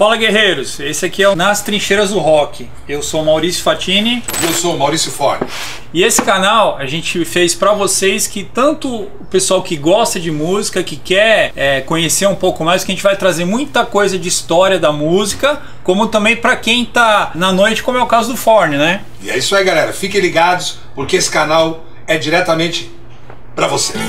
[0.00, 2.66] Fala guerreiros, esse aqui é o Nas Trincheiras do Rock.
[2.88, 4.22] Eu sou Maurício Fatini.
[4.42, 5.46] Eu sou Maurício Forne.
[5.92, 10.30] E esse canal a gente fez para vocês que tanto o pessoal que gosta de
[10.30, 14.18] música, que quer é, conhecer um pouco mais, que a gente vai trazer muita coisa
[14.18, 18.30] de história da música, como também para quem tá na noite, como é o caso
[18.30, 19.02] do Forne, né?
[19.22, 19.92] E é isso aí, galera.
[19.92, 22.90] Fiquem ligados, porque esse canal é diretamente
[23.54, 24.00] para vocês.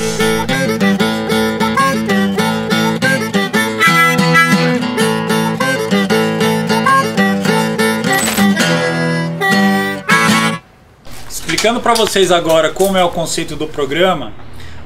[11.62, 14.34] Explicando para vocês agora como é o conceito do programa,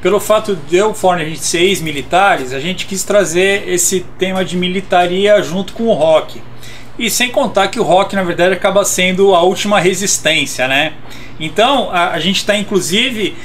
[0.02, 4.44] pelo fato de eu Forne a gente ser ex-militares, a gente quis trazer esse tema
[4.44, 6.42] de militaria junto com o rock.
[7.00, 10.96] E sem contar que o rock, na verdade, acaba sendo a última resistência, né?
[11.40, 13.38] Então, a, a gente está inclusive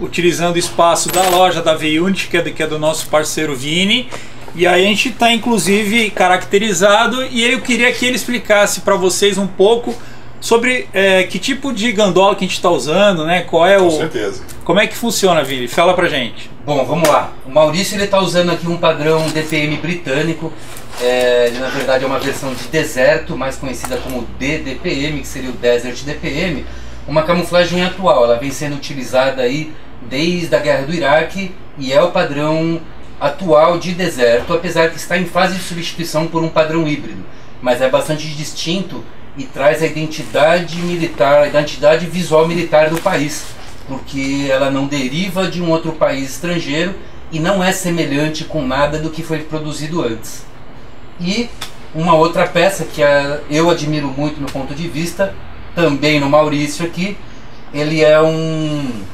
[0.00, 4.08] utilizando o espaço da loja da V-Unit, que, é que é do nosso parceiro Vini.
[4.54, 9.38] E aí a gente está inclusive caracterizado e eu queria que ele explicasse para vocês
[9.38, 9.92] um pouco
[10.40, 13.42] sobre é, que tipo de gandola que a gente está usando, né?
[13.42, 13.90] Qual é Com o.
[13.90, 14.42] certeza.
[14.64, 15.68] Como é que funciona, Vini?
[15.68, 16.50] Fala pra gente.
[16.64, 17.32] Bom, vamos lá.
[17.46, 20.52] O Maurício ele está usando aqui um padrão DPM britânico.
[21.00, 25.50] É, ele, na verdade é uma versão de deserto, mais conhecida como DDPM, que seria
[25.50, 26.64] o Desert DPM.
[27.06, 28.24] Uma camuflagem atual.
[28.24, 32.80] Ela vem sendo utilizada aí desde a guerra do Iraque e é o padrão
[33.20, 37.22] atual de deserto, apesar que está em fase de substituição por um padrão híbrido.
[37.60, 39.04] Mas é bastante distinto
[39.36, 43.46] e traz a identidade militar, a identidade visual militar do país,
[43.86, 46.94] porque ela não deriva de um outro país estrangeiro
[47.32, 50.44] e não é semelhante com nada do que foi produzido antes.
[51.20, 51.48] E
[51.94, 53.00] uma outra peça que
[53.50, 55.34] eu admiro muito no ponto de vista,
[55.74, 57.16] também no Maurício aqui,
[57.72, 59.04] ele é um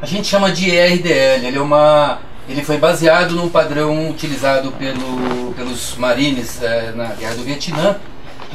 [0.00, 5.52] a gente chama de ERDL, ele é uma ele foi baseado num padrão utilizado pelo,
[5.54, 7.96] pelos marines é, na guerra do Vietnã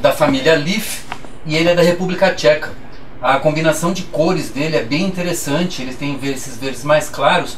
[0.04, 1.06] da família Leaf
[1.46, 2.74] e ele é da República Tcheca.
[3.22, 7.58] A combinação de cores dele é bem interessante, ele tem esses verdes mais claros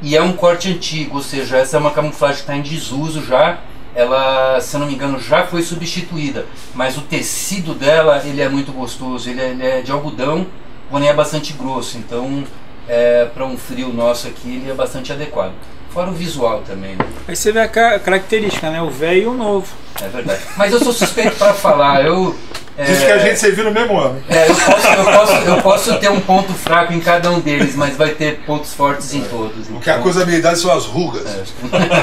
[0.00, 3.22] e é um corte antigo, ou seja, essa é uma camuflagem que está em desuso
[3.22, 3.58] já.
[3.94, 8.48] Ela, se eu não me engano, já foi substituída, mas o tecido dela ele é
[8.48, 9.28] muito gostoso.
[9.28, 10.46] Ele é, ele é de algodão,
[10.90, 12.42] porém é bastante grosso, então
[12.88, 15.52] é, para um frio nosso aqui ele é bastante adequado.
[15.92, 17.04] Fora o visual também, né?
[17.28, 18.80] Aí você vê a ca- característica, né?
[18.80, 19.66] O velho e o novo.
[20.02, 20.40] É verdade.
[20.56, 22.04] Mas eu sou suspeito para falar.
[22.04, 22.34] Eu
[22.78, 24.22] é, Diz que a gente serviu no mesmo ano.
[24.30, 27.76] é, eu, posso, eu, posso, eu posso ter um ponto fraco em cada um deles,
[27.76, 29.68] mas vai ter pontos fortes em todos.
[29.68, 31.24] O que a então, coisa habilidade são as rugas.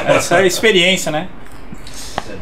[0.07, 1.27] Essa é a experiência, né?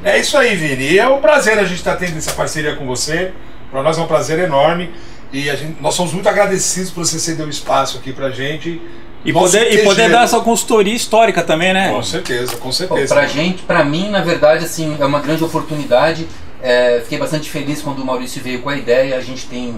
[0.04, 0.92] É isso aí, Vini.
[0.92, 3.32] E é um prazer a gente estar tendo essa parceria com você.
[3.72, 4.92] Para nós é um prazer enorme.
[5.32, 8.82] E a gente, nós somos muito agradecidos por você ceder o espaço aqui pra gente.
[9.28, 11.92] E poder, e poder dar essa consultoria histórica também, né?
[11.92, 13.14] Com certeza, com certeza.
[13.14, 16.26] pra gente, pra mim, na verdade, assim, é uma grande oportunidade.
[16.62, 19.18] É, fiquei bastante feliz quando o Maurício veio com a ideia.
[19.18, 19.76] A gente tem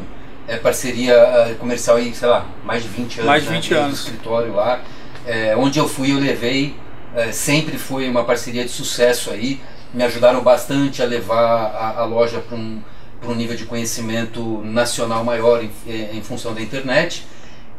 [0.48, 3.26] é, parceria é, comercial aí, sei lá, mais de 20 anos.
[3.26, 4.00] Mais de né, 20 desde o anos.
[4.00, 4.82] escritório lá.
[5.26, 6.76] É, onde eu fui, eu levei.
[7.16, 9.60] É, sempre foi uma parceria de sucesso aí.
[9.92, 12.80] Me ajudaram bastante a levar a, a loja para um,
[13.20, 17.26] pra um nível de conhecimento nacional maior em, em função da internet.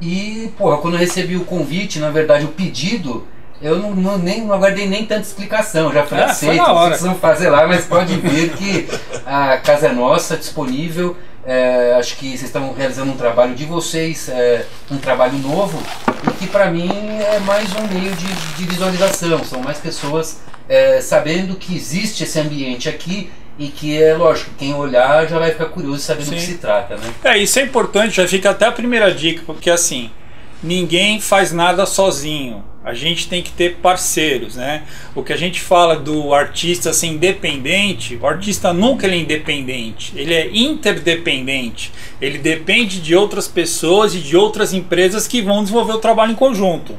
[0.00, 3.27] E, porra, quando eu recebi o convite, na verdade, o pedido,
[3.61, 5.93] eu não, não- nem, não aguardei nem tanta explicação.
[5.93, 8.89] Já falei, Ah, aceito, o que hora." vocês vão fazer lá, mas pode ver que
[9.27, 11.16] a casa é nossa, disponível.
[11.44, 15.83] É, acho que vocês estão realizando um trabalho de vocês, é, um trabalho novo,
[16.28, 19.43] e que para mim é mais um meio de, de visualização.
[19.44, 24.72] São mais pessoas é, sabendo que existe esse ambiente aqui e que é lógico, quem
[24.72, 26.47] olhar já vai ficar curioso e saber do que Sim.
[26.47, 27.12] se trata, né?
[27.22, 30.10] É, isso é importante, já fica até a primeira dica, porque assim,
[30.62, 32.65] ninguém faz nada sozinho.
[32.82, 34.84] A gente tem que ter parceiros, né?
[35.15, 40.32] O que a gente fala do artista ser independente, o artista nunca é independente, ele
[40.32, 41.92] é interdependente.
[42.19, 46.34] Ele depende de outras pessoas e de outras empresas que vão desenvolver o trabalho em
[46.34, 46.98] conjunto.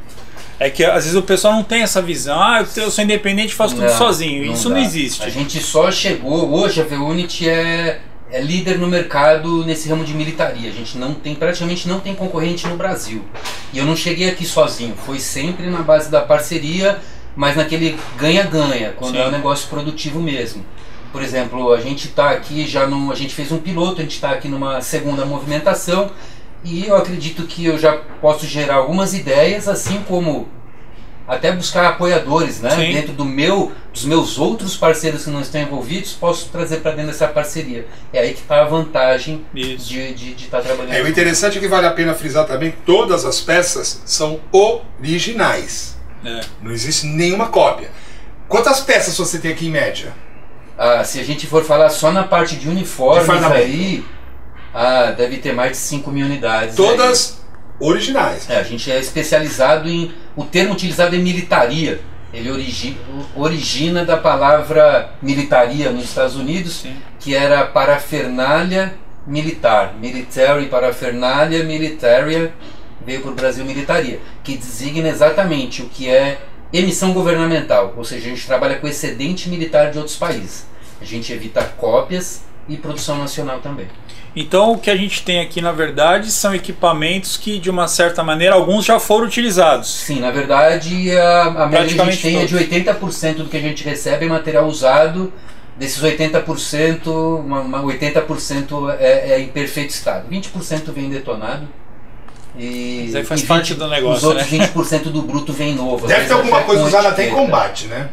[0.61, 3.55] É que às vezes o pessoal não tem essa visão, ah, eu sou independente e
[3.55, 4.51] faço tudo Não, sozinho.
[4.53, 4.83] Isso não dá.
[4.83, 5.23] existe.
[5.23, 7.99] A gente só chegou, hoje a V-Unity é,
[8.29, 10.69] é líder no mercado nesse ramo de militaria.
[10.69, 13.25] A gente não tem, praticamente não tem concorrente no Brasil.
[13.73, 16.99] E eu não cheguei aqui sozinho, foi sempre na base da parceria,
[17.35, 19.21] mas naquele ganha-ganha, quando Sim.
[19.23, 20.63] é um negócio produtivo mesmo.
[21.11, 24.13] Por exemplo, a gente está aqui já num, a gente fez um piloto, a gente
[24.13, 26.11] está aqui numa segunda movimentação
[26.63, 30.47] e eu acredito que eu já posso gerar algumas ideias, assim como
[31.27, 32.71] até buscar apoiadores, né?
[32.71, 32.91] Sim.
[32.91, 37.11] Dentro do meu, dos meus outros parceiros que não estão envolvidos, posso trazer para dentro
[37.11, 37.87] dessa parceria.
[38.11, 39.87] É aí que está a vantagem Isso.
[39.87, 40.93] de estar de, estar trabalhando.
[40.93, 44.41] É, o interessante é que vale a pena frisar também que todas as peças são
[44.51, 45.97] originais.
[46.23, 46.41] É.
[46.61, 47.89] Não existe nenhuma cópia.
[48.47, 50.13] Quantas peças você tem aqui em média?
[50.77, 54.05] Ah, se a gente for falar só na parte de uniformes De aí,
[54.73, 56.79] ah, deve ter mais de 5 mil unidades.
[56.79, 56.85] aí.
[56.85, 57.41] Todas
[57.79, 58.49] originais.
[58.49, 60.13] É, a gente é especializado em.
[60.35, 61.99] O termo utilizado é militaria.
[62.33, 62.97] Ele origi,
[63.35, 66.95] origina da palavra militaria nos Estados Unidos, Sim.
[67.19, 68.93] que era parafernália
[69.27, 69.95] militar.
[69.99, 72.53] Military, parafernália, militaria,
[73.05, 76.39] veio para o Brasil militaria, que designa exatamente o que é
[76.71, 80.65] emissão governamental, ou seja, a gente trabalha com excedente militar de outros países.
[81.01, 83.87] A gente evita cópias e produção nacional também.
[84.35, 88.23] Então o que a gente tem aqui na verdade são equipamentos que de uma certa
[88.23, 89.93] maneira alguns já foram utilizados.
[89.93, 93.01] Sim, na verdade a, a média que a gente tem é de todos.
[93.01, 95.33] 80% do que a gente recebe é material usado.
[95.77, 97.07] Desses 80%,
[97.39, 100.29] uma, uma 80% é, é em perfeito estado.
[100.29, 101.67] 20% vem detonado.
[102.57, 104.67] E, Mas aí faz e parte do negócio, Os outros né?
[104.67, 106.05] 20% do bruto vem novo.
[106.05, 108.09] Deve ter alguma até coisa usada até em combate, né?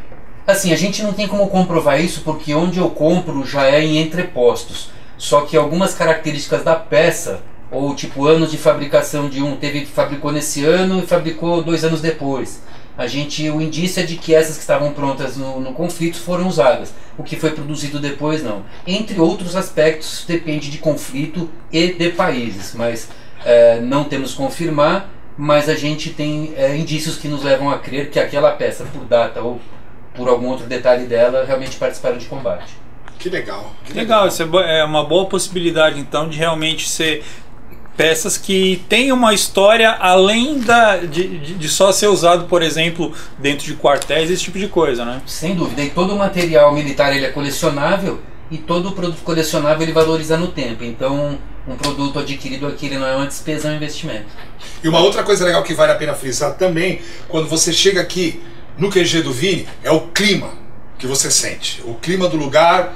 [0.48, 3.98] Assim, a gente não tem como comprovar isso porque onde eu compro já é em
[3.98, 4.88] entrepostos.
[5.18, 10.32] Só que algumas características da peça, ou tipo anos de fabricação de um, teve fabricou
[10.32, 12.62] nesse ano e fabricou dois anos depois.
[12.96, 16.48] A gente, o indício é de que essas que estavam prontas no, no conflito foram
[16.48, 16.94] usadas.
[17.18, 18.62] O que foi produzido depois, não.
[18.86, 22.72] Entre outros aspectos, depende de conflito e de países.
[22.74, 23.10] Mas
[23.44, 28.08] é, não temos confirmar, mas a gente tem é, indícios que nos levam a crer
[28.08, 29.60] que aquela peça, por data ou
[30.18, 32.66] por algum outro detalhe dela, realmente participaram de combate.
[33.18, 33.72] Que legal.
[33.84, 37.24] Que Legal, isso é é uma boa possibilidade então de realmente ser
[37.96, 43.12] peças que têm uma história além da, de, de- de só ser usado, por exemplo,
[43.38, 45.20] dentro de quartéis, esse tipo de coisa, né?
[45.26, 45.82] Sem dúvida.
[45.82, 48.20] E todo o material militar ele é colecionável
[48.50, 50.84] e todo produto colecionável ele valoriza no tempo.
[50.84, 51.36] Então,
[51.66, 54.26] um produto adquirido aqui ele não é uma despesa, é um investimento.
[54.82, 58.40] E uma outra coisa legal que vale a pena frisar também, quando você chega aqui
[58.78, 60.50] no QG do Vini, é o clima
[60.98, 61.82] que você sente.
[61.84, 62.94] O clima do lugar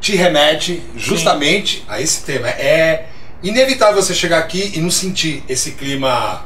[0.00, 2.48] te remete justamente a esse tema.
[2.48, 3.06] É
[3.42, 6.44] inevitável você chegar aqui e não sentir esse clima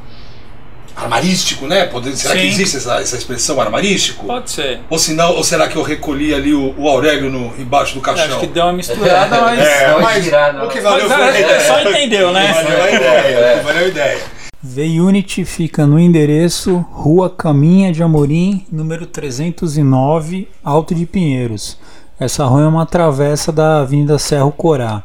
[0.96, 1.86] armarístico, né?
[1.86, 2.48] Poder, será que Sim.
[2.48, 4.26] existe essa, essa expressão armarístico?
[4.26, 4.80] Pode ser.
[4.90, 8.00] Ou, se não, ou será que eu recolhi ali o, o Aurélio no, embaixo do
[8.00, 8.26] Eu caixão?
[8.26, 9.58] Acho que deu uma misturada, mas.
[9.60, 11.60] É, mas girada o que valeu Mas foi a é, ideia.
[11.60, 12.52] só entendeu, né?
[12.52, 13.62] Valeu a ideia.
[13.62, 14.37] Valeu a ideia.
[14.70, 21.78] V-Unity fica no endereço Rua Caminha de Amorim, número 309, Alto de Pinheiros.
[22.20, 25.04] Essa rua é uma travessa da Avenida Serro Corá.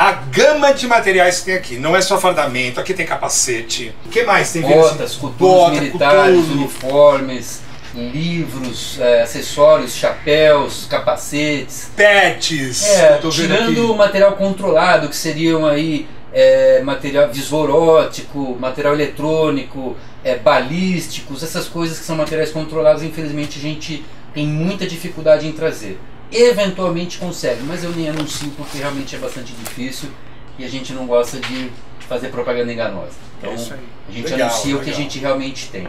[0.00, 1.76] a gama de materiais que tem aqui.
[1.76, 3.94] Não é só fardamento, aqui tem capacete.
[4.06, 4.62] O que mais tem?
[4.62, 6.62] Botas, coturnos Bota, militares, coturno.
[6.62, 7.60] uniformes,
[7.94, 11.90] livros, eh, acessórios, chapéus, capacetes.
[11.94, 12.82] Pets.
[12.88, 20.34] É, tirando o material controlado, que seriam aí é, material visor óptico, material eletrônico, é,
[20.34, 24.02] balísticos, essas coisas que são materiais controlados, infelizmente a gente
[24.32, 26.00] tem muita dificuldade em trazer.
[26.32, 30.10] Eventualmente consegue, mas eu nem anuncio porque realmente é bastante difícil
[30.58, 31.70] e a gente não gosta de
[32.08, 33.12] fazer propaganda enganosa.
[33.38, 33.80] Então É isso aí.
[34.08, 35.02] a gente Legal, anuncia o que a legal.
[35.02, 35.88] gente realmente tem.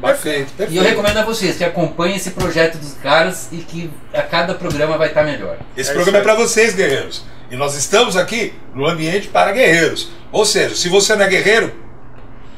[0.00, 0.72] Perfeito, perfeito.
[0.72, 4.54] E eu recomendo a vocês que acompanhem esse projeto dos caras e que a cada
[4.54, 5.56] programa vai estar melhor.
[5.76, 7.24] Esse É programa é para vocês, guerreiros.
[7.50, 10.08] E nós estamos aqui no ambiente para guerreiros.
[10.32, 11.72] Ou seja, se você não é guerreiro,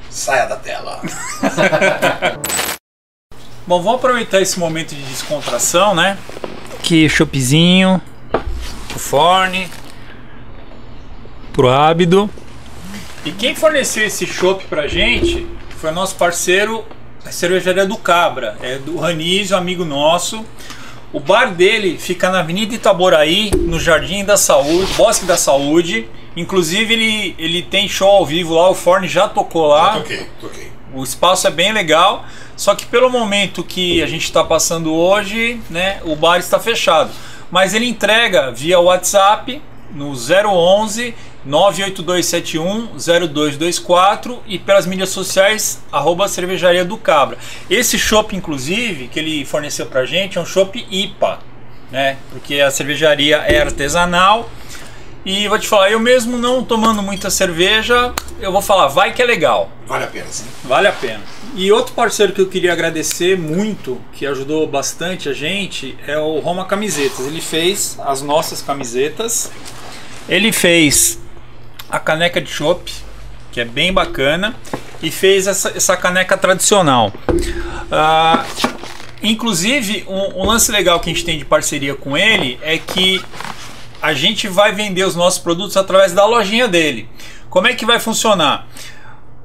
[0.08, 1.00] saia da tela.
[3.66, 6.16] Bom, vamos aproveitar esse momento de descontração, né?
[6.84, 7.98] Que choppzinho,
[8.94, 9.70] o forne,
[11.50, 12.28] pro Ábido.
[13.24, 15.46] E quem forneceu esse chopp pra gente
[15.78, 16.84] foi nosso parceiro,
[17.24, 20.44] a cervejaria do Cabra, é do Ranísio, amigo nosso.
[21.10, 26.06] O bar dele fica na Avenida Itaboraí, no Jardim da Saúde, Bosque da Saúde.
[26.36, 30.00] Inclusive ele, ele tem show ao vivo lá, o Forne já tocou lá.
[30.00, 30.70] toquei, toquei.
[30.94, 32.24] O espaço é bem legal,
[32.56, 37.10] só que pelo momento que a gente está passando hoje, né, o bar está fechado.
[37.50, 39.60] Mas ele entrega via WhatsApp
[39.92, 47.36] no 011 98271 0224 e pelas mídias sociais arroba cervejaria do Cabra.
[47.68, 51.38] Esse chopp, inclusive, que ele forneceu pra gente é um chopp IPA,
[51.90, 52.16] né?
[52.30, 54.48] Porque a cervejaria é artesanal.
[55.24, 59.22] E vou te falar, eu mesmo não tomando muita cerveja, eu vou falar, vai que
[59.22, 59.70] é legal.
[59.86, 60.44] Vale a pena, sim.
[60.64, 61.22] Vale a pena.
[61.54, 66.40] E outro parceiro que eu queria agradecer muito, que ajudou bastante a gente, é o
[66.40, 67.26] Roma Camisetas.
[67.26, 69.50] Ele fez as nossas camisetas.
[70.28, 71.18] Ele fez
[71.88, 72.92] a caneca de chopp,
[73.50, 74.54] que é bem bacana,
[75.02, 77.10] e fez essa, essa caneca tradicional.
[77.90, 78.44] Ah,
[79.22, 83.22] inclusive, um, um lance legal que a gente tem de parceria com ele é que
[84.04, 87.08] a gente vai vender os nossos produtos através da lojinha dele.
[87.48, 88.68] Como é que vai funcionar?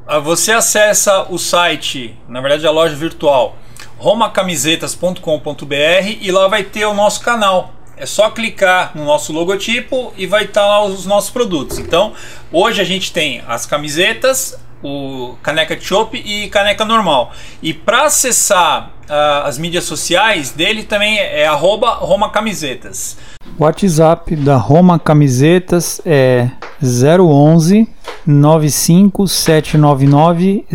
[0.05, 3.55] Ah, Você acessa o site, na verdade a loja virtual,
[3.97, 7.73] romacamisetas.com.br e lá vai ter o nosso canal.
[7.95, 11.79] É só clicar no nosso logotipo e vai estar lá os nossos produtos.
[11.79, 12.11] Então,
[12.51, 17.31] hoje a gente tem as camisetas, o caneca chopp e caneca normal.
[17.61, 23.15] E para acessar ah, as mídias sociais dele também é arroba Roma Camisetas.
[23.38, 26.49] O WhatsApp da Roma Camisetas é
[26.81, 27.89] 011
[28.25, 30.65] 95799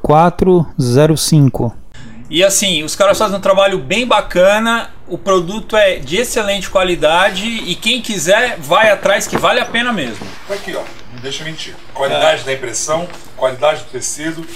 [0.00, 1.74] 0405.
[2.30, 7.44] E assim, os caras fazem um trabalho bem bacana, o produto é de excelente qualidade
[7.44, 10.24] e quem quiser vai atrás que vale a pena mesmo.
[10.46, 11.74] Tá Aqui, ó, não deixa mentir.
[11.92, 14.46] Qualidade da impressão, qualidade do tecido,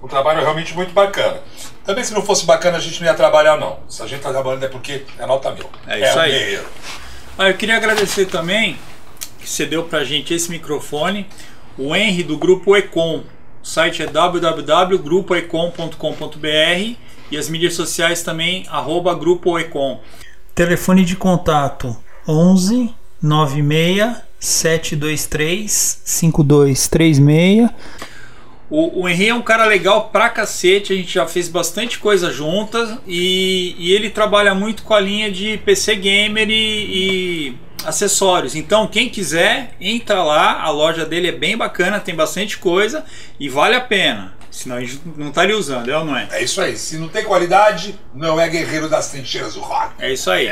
[0.00, 1.38] o trabalho é realmente muito bacana.
[1.84, 3.78] Também se não fosse bacana a gente não ia trabalhar não.
[3.88, 5.66] Se a gente tá trabalhando é porque é nota mil.
[5.88, 6.60] É isso um aí.
[7.38, 8.78] Ah, eu queria agradecer também
[9.38, 11.26] que você deu pra gente esse microfone,
[11.76, 13.24] o Henry do Grupo Econ.
[13.62, 16.96] O site é www.grupoecon.com.br
[17.30, 20.00] e as mídias sociais também, arroba Grupo Econ.
[20.54, 21.94] Telefone de contato
[22.26, 27.68] 11 96 723 5236.
[28.68, 32.98] O, o é um cara legal pra cacete, a gente já fez bastante coisa juntas
[33.06, 38.56] e, e ele trabalha muito com a linha de PC Gamer e, e acessórios.
[38.56, 43.04] Então, quem quiser, entra lá, a loja dele é bem bacana, tem bastante coisa
[43.38, 44.34] e vale a pena.
[44.50, 46.28] Senão a gente não estaria usando, é ou não é?
[46.32, 46.76] É isso aí.
[46.76, 49.92] Se não tem qualidade, não é guerreiro das trincheiras do rock.
[49.98, 50.50] É isso aí.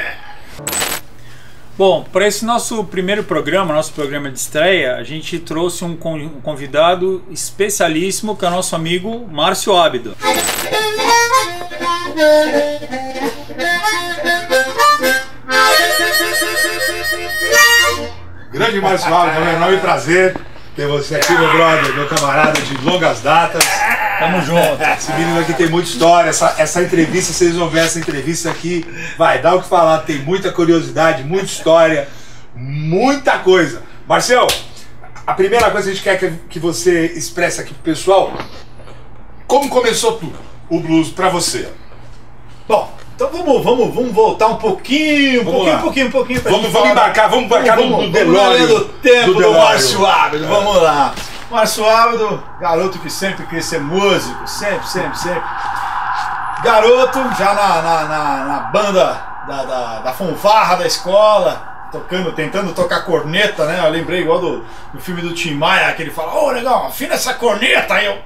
[1.76, 6.28] Bom, para esse nosso primeiro programa, nosso programa de estreia, a gente trouxe um con-
[6.40, 10.14] convidado especialíssimo, que é o nosso amigo Márcio Ábido.
[18.52, 20.36] Grande Márcio Alves, é um enorme prazer
[20.74, 23.64] ter você aqui, meu brother, meu camarada de longas datas.
[24.18, 24.82] Tamo junto.
[24.82, 26.30] Esse menino aqui tem muita história.
[26.30, 28.84] Essa, essa entrevista, se vocês vão ver essa entrevista aqui,
[29.16, 29.98] vai dar o que falar.
[30.00, 32.08] Tem muita curiosidade, muita história,
[32.54, 33.82] muita coisa.
[34.06, 34.46] Marcel,
[35.26, 38.36] a primeira coisa que a gente quer que, que você expresse aqui pro pessoal,
[39.46, 40.38] como começou tudo,
[40.68, 41.68] o blues pra você?
[42.66, 46.42] Bom, então vamos, vamos, vamos voltar um pouquinho, um pouquinho, um pouquinho, um pouquinho.
[46.42, 48.66] Vamos, gente vamos embarcar, vamos embarcar vamos, no, vamos, Delório.
[48.66, 49.64] do tempo do, Delório.
[49.64, 51.14] Márcio Ábido, vamos lá.
[51.48, 55.42] Márcio Ábido, garoto que sempre quis ser músico, sempre, sempre, sempre.
[56.64, 62.74] Garoto, já na, na, na, na banda da, da, da fanfarra da escola, tocando, tentando
[62.74, 63.80] tocar corneta, né?
[63.84, 67.14] Eu lembrei igual do, do filme do Tim Maia, que ele fala, ô negão, afina
[67.14, 68.18] essa corneta, aí eu.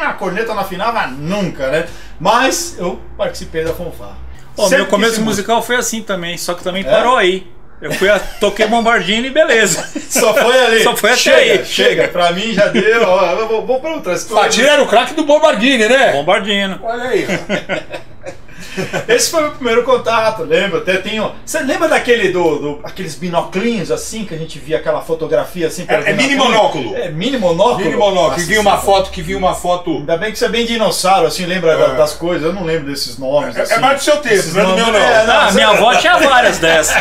[0.00, 1.86] A corneta não afinava nunca, né?
[2.20, 4.16] Mas eu participei da fanfarra.
[4.56, 6.90] Sempre meu começo musical foi assim também, só que também É?
[6.90, 7.50] parou aí.
[7.80, 9.82] Eu fui a, toquei bombardino e beleza.
[10.08, 10.84] Só foi ali.
[10.84, 11.64] Só foi até chega, aí.
[11.64, 13.02] Chega, pra mim já deu.
[13.08, 14.16] ó, eu vou, vou perguntar.
[14.18, 16.12] Fatira era o craque do Bombardini, né?
[16.12, 16.78] Bombardino.
[16.80, 17.26] Olha aí.
[19.08, 20.78] Esse foi o meu primeiro contato, lembra?
[20.78, 21.32] Até tenho.
[21.44, 25.84] Você lembra daquele do, do- aqueles binoclinhos assim que a gente via aquela fotografia assim?
[25.84, 26.96] pelo É- é mini monóculo.
[26.96, 27.84] É mini monóculo.
[27.84, 29.90] Mini monóculo, que vinha uma foto, que vinha uma foto.
[29.98, 31.94] Ainda bem que você é bem dinossauro, assim, lembra É.
[31.94, 32.42] das coisas.
[32.46, 33.56] Eu não lembro desses nomes.
[33.56, 33.80] É- é assim.
[33.80, 34.96] mais do seu tempo, não é do meu, não.
[34.98, 36.94] É, Ah, você- minha avó tinha várias dessas.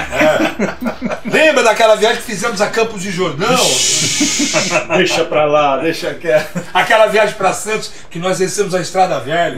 [1.41, 3.49] Lembra daquela viagem que fizemos a Campos de Jordão?
[4.95, 6.61] Deixa pra lá, deixa quieto.
[6.71, 9.57] Aquela viagem pra Santos que nós descemos a Estrada Velha.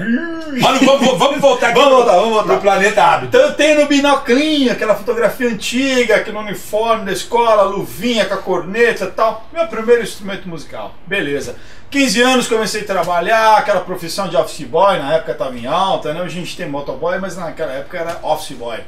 [0.61, 2.53] Mas vamos, vamos voltar aqui Vamos voltar, vamos voltar.
[2.53, 3.35] pro planeta hábito.
[3.35, 8.37] Então eu tenho no binoclinho, aquela fotografia antiga, aquele uniforme da escola, luvinha com a
[8.37, 9.45] corneta e tal.
[9.51, 10.95] Meu primeiro instrumento musical.
[11.05, 11.57] Beleza.
[11.91, 16.13] 15 anos comecei a trabalhar, aquela profissão de office boy, na época estava em alta,
[16.13, 16.21] né?
[16.21, 18.79] Hoje a gente tem motoboy, mas naquela época era office boy.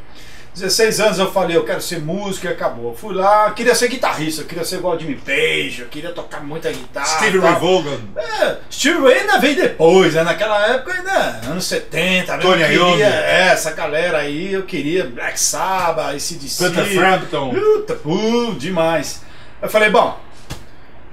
[0.56, 2.96] 16 anos eu falei, eu quero ser músico e acabou.
[2.96, 6.72] Fui lá, queria ser guitarrista, eu queria ser igual Jimmy Page, eu queria tocar muita
[6.72, 7.06] guitarra.
[7.06, 7.40] Steve.
[7.40, 8.00] Ray Vaughan.
[8.16, 10.24] É, Steve Ray ainda veio depois, né?
[10.24, 12.42] Naquela época ainda, anos 70, né?
[12.42, 12.92] Tony eu Iommi.
[12.94, 16.70] queria, é, essa galera aí, eu queria Black Sabbath, ACDC.
[16.70, 17.54] Peter Frampton.
[17.54, 19.24] Puta, uh, demais.
[19.62, 20.18] Eu falei, bom,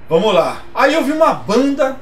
[0.07, 0.61] vamos lá.
[0.73, 1.97] Aí eu vi uma banda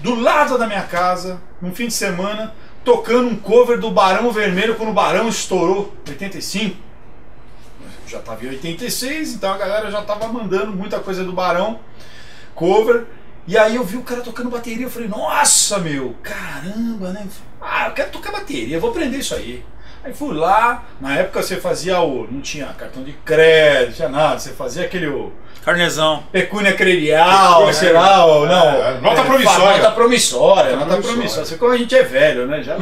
[0.00, 2.52] do lado da minha casa, num fim de semana,
[2.84, 6.76] tocando um cover do Barão Vermelho quando o Barão estourou, 85.
[8.06, 11.80] Já tava em 86, então a galera já tava mandando muita coisa do Barão,
[12.54, 13.06] cover.
[13.46, 17.26] E aí eu vi o cara tocando bateria, eu falei, nossa meu, caramba, né?
[17.60, 19.64] Ah, eu quero tocar bateria, vou aprender isso aí.
[20.04, 22.26] Aí fui lá, na época você fazia o.
[22.30, 25.06] não tinha cartão de crédito, não tinha nada, você fazia aquele.
[25.06, 25.32] O,
[25.64, 26.24] Carnezão.
[26.32, 28.66] pecúnia credial, Pecúnia sei lá, ou não.
[28.84, 29.76] É, nota promissória.
[29.78, 31.12] Nota promissória, nota promissória.
[31.14, 31.44] promissória.
[31.44, 32.62] Você como a gente é velho, né?
[32.64, 32.78] Já é.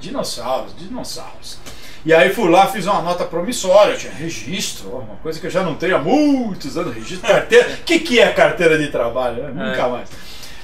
[0.00, 1.58] dinossauros, dinossauros.
[2.04, 5.62] E aí fui lá, fiz uma nota promissória, tinha registro, uma coisa que eu já
[5.62, 7.66] não tenho há muitos anos, registro, carteira.
[7.68, 9.44] O que, que é carteira de trabalho?
[9.44, 9.68] né?
[9.68, 9.88] Nunca É.
[9.88, 10.08] mais.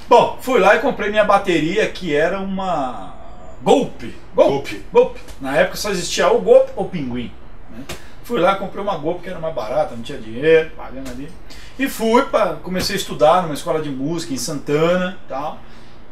[0.08, 3.14] Bom, fui lá e comprei minha bateria, que era uma
[3.62, 4.14] Golpe.
[4.34, 4.84] Golpe.
[4.92, 5.20] Golpe.
[5.40, 7.32] Na época só existia ou Golpe ou Pinguim.
[7.70, 7.84] né?
[8.24, 11.30] Fui lá, comprei uma Golpe que era mais barata, não tinha dinheiro, pagando ali.
[11.78, 15.58] E fui, pra, comecei a estudar numa escola de música em Santana e tal.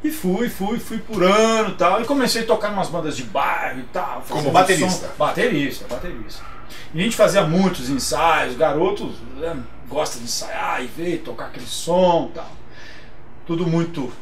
[0.02, 2.00] E fui, fui, fui por ano e tal.
[2.00, 4.24] E comecei a tocar em umas bandas de bairro e tal.
[4.28, 5.08] Como baterista.
[5.08, 5.14] som.
[5.18, 6.44] Baterista, baterista.
[6.94, 9.56] E a gente fazia muitos ensaios, garotos né,
[9.88, 12.50] gosta de ensaiar e ver, tocar aquele som e tal.
[13.46, 14.12] Tudo muito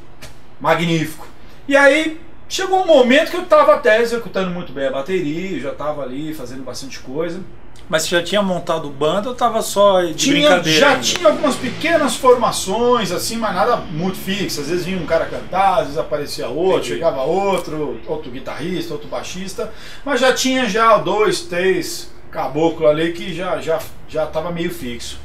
[0.61, 1.26] magnífico.
[1.68, 5.71] E aí chegou um momento que eu estava até executando muito bem a bateria, já
[5.73, 7.41] estava ali fazendo bastante coisa.
[7.88, 10.81] Mas você já tinha montado banda ou tava só de Tinha, brincadeira?
[10.81, 11.00] já ainda?
[11.03, 14.61] tinha algumas pequenas formações, assim, mas nada muito fixo.
[14.61, 16.95] Às vezes vinha um cara cantar, às vezes aparecia outro, Entendi.
[16.95, 19.73] chegava outro, outro guitarrista, outro baixista.
[20.05, 25.21] Mas já tinha já dois, três caboclo ali que já já já estava meio fixo.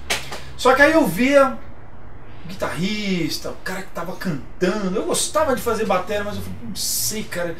[0.56, 1.58] Só que aí eu via
[2.52, 4.96] guitarrista, o cara que tava cantando.
[4.96, 7.56] Eu gostava de fazer bateria, mas eu falei, não sei, cara.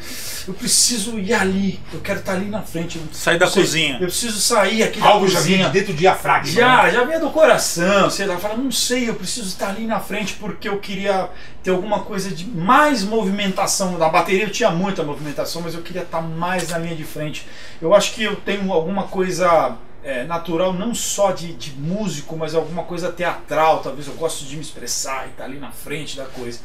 [0.46, 1.80] Eu preciso ir ali.
[1.92, 3.00] Eu quero estar ali na frente.
[3.12, 3.94] Sair da sei, cozinha.
[3.94, 5.56] Eu preciso sair aqui Algo da já cozinha.
[5.56, 6.52] vinha de dentro do diafragma.
[6.52, 6.90] Já, né?
[6.90, 10.34] já vinha do coração, sei lá, fala, não sei, eu preciso estar ali na frente
[10.34, 11.28] porque eu queria
[11.62, 13.98] ter alguma coisa de mais movimentação.
[13.98, 17.46] Na bateria eu tinha muita movimentação, mas eu queria estar mais na linha de frente.
[17.80, 22.54] Eu acho que eu tenho alguma coisa é, natural, não só de, de músico, mas
[22.54, 26.24] alguma coisa teatral, talvez eu gosto de me expressar e estar ali na frente da
[26.24, 26.60] coisa.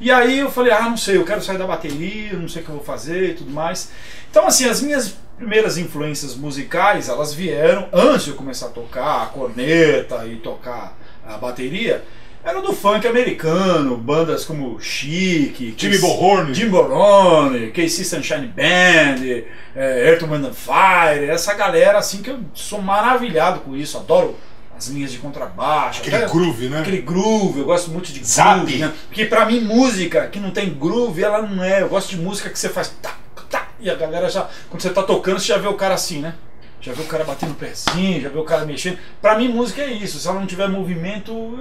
[0.00, 2.64] E aí eu falei, ah, não sei, eu quero sair da bateria, não sei o
[2.64, 3.90] que eu vou fazer e tudo mais.
[4.30, 9.22] Então, assim, as minhas primeiras influências musicais, elas vieram antes de eu começar a tocar
[9.22, 10.96] a corneta e tocar
[11.26, 12.02] a bateria,
[12.44, 16.54] eram do funk americano, bandas como Chic, Jimmy Bohorn.
[16.54, 19.42] Jim Borone, KC Sunshine Band,
[19.76, 24.36] é, Earth, Wind and Fire, essa galera assim que eu sou maravilhado com isso, adoro
[24.76, 26.80] as linhas de contrabaixo, Aquele até- groove, né?
[26.80, 28.56] Aquele groove, eu gosto muito de Zap.
[28.60, 28.92] groove, né?
[29.08, 31.82] Porque pra mim música que não tem groove, ela não é.
[31.82, 33.14] Eu gosto de música que você faz tá,
[33.50, 36.20] tá, e a galera já, quando você tá tocando, você já vê o cara assim,
[36.20, 36.34] né?
[36.80, 38.96] Já vê o cara batendo o pezinho, já vê o cara mexendo.
[39.20, 41.58] Pra mim música é isso, se ela não tiver movimento,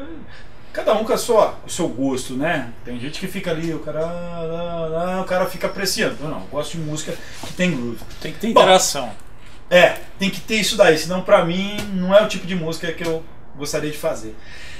[0.73, 2.71] cada um com, a sua, o seu gosto, né?
[2.86, 6.17] Tem gente que fica ali, o cara, o cara fica apreciando.
[6.21, 7.13] Eu não, eu gosto de música
[7.45, 7.99] que tem groove.
[8.21, 9.12] Tem que ter Bom, interação.
[9.69, 12.91] É, tem que ter isso daí, senão pra mim não é o tipo de música
[12.91, 13.23] que eu
[13.55, 14.36] gostaria de fazer.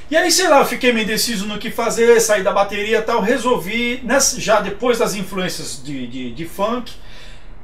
[0.10, 3.02] E aí, sei lá, eu fiquei meio indeciso no que fazer, saí da bateria e
[3.02, 6.94] tal, resolvi, nessa, já depois das influências de, de, de funk,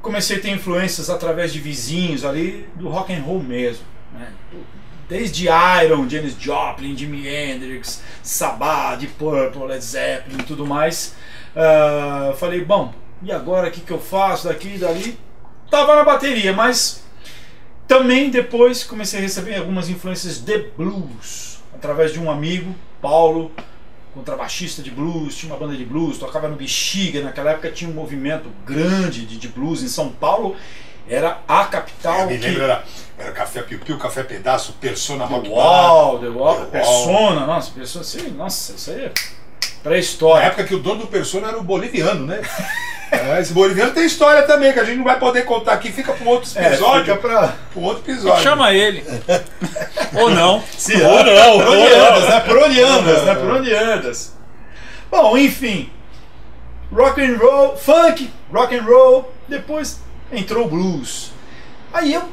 [0.00, 3.84] comecei a ter influências através de vizinhos ali, do rock and roll mesmo.
[4.12, 4.28] Né?
[5.08, 5.46] Desde
[5.84, 11.14] Iron, Janis Joplin, Jimi Hendrix, Sabbath, Deep Purple, Led Zeppelin e tudo mais.
[11.54, 12.92] Ah, falei, bom,
[13.22, 15.18] e agora o que, que eu faço daqui e dali?
[15.70, 17.04] Tava na bateria, mas
[17.88, 23.50] também depois comecei a receber algumas influências de blues, através de um amigo, Paulo,
[24.12, 27.94] contrabaixista de blues, tinha uma banda de blues, tocava no Bexiga, naquela época tinha um
[27.94, 30.56] movimento grande de, de blues em São Paulo,
[31.08, 32.46] era a capital Eu me que...
[32.46, 32.84] lembro, era,
[33.18, 35.48] era Café Piu Piu, Café Pedaço, Persona Rock.
[35.48, 36.66] Wall, The Wall, The Wall.
[36.66, 40.46] Persona, nossa, Persona, sim, nossa, isso aí é Na pré-história.
[40.46, 42.40] época que o dono do Persona era o boliviano, né?
[43.08, 46.12] É, esse boliviano tem história também, que a gente não vai poder contar aqui, fica
[46.12, 47.04] para um outro É, episódio.
[47.04, 47.38] fica pra...
[47.72, 48.42] pra um outro episódio.
[48.42, 49.04] Chama ele.
[50.12, 50.60] Ou não.
[50.76, 52.40] Sim, ou não, por onde andas, né?
[52.40, 53.34] Por onde andas, né?
[53.36, 54.36] Por onde andas.
[55.08, 55.88] Bom, enfim.
[56.92, 60.00] Rock and roll, funk, rock and roll, depois
[60.32, 61.32] entrou o blues.
[61.92, 62.28] Aí eu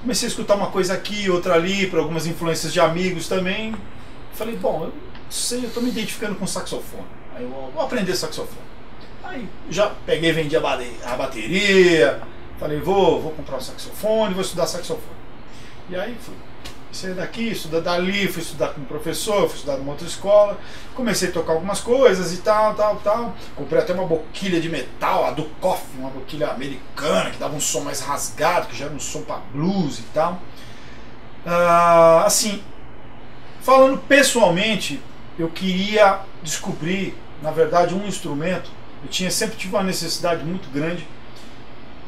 [0.00, 3.74] comecei a escutar uma coisa aqui, outra ali, por algumas influências de amigos também.
[4.34, 4.92] Falei, bom, eu
[5.30, 7.04] sei, eu tô me identificando com saxofone.
[7.34, 8.72] Aí eu vou aprender saxofone.
[9.24, 12.20] Aí já peguei vendi a bateria.
[12.58, 15.22] Falei, vou, vou comprar um saxofone, vou estudar saxofone.
[15.90, 16.34] E aí fui
[16.92, 20.58] sair daqui, estudar dali, fui estudar com um professor, fui estudar numa outra escola,
[20.94, 23.34] comecei a tocar algumas coisas e tal, tal, tal.
[23.56, 27.60] Comprei até uma boquilha de metal, a do Coffee, uma boquilha americana, que dava um
[27.60, 30.40] som mais rasgado, que já era um som para blues e tal.
[31.46, 32.62] Ah, assim,
[33.62, 35.00] falando pessoalmente,
[35.38, 38.70] eu queria descobrir, na verdade, um instrumento.
[39.02, 41.06] Eu tinha sempre tive uma necessidade muito grande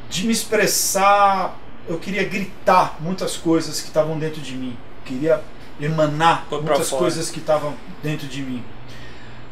[0.08, 1.58] de me expressar.
[1.86, 4.76] Eu queria gritar muitas coisas que estavam dentro de mim.
[5.04, 5.42] Queria
[5.80, 8.64] emanar muitas coisas que estavam dentro de mim.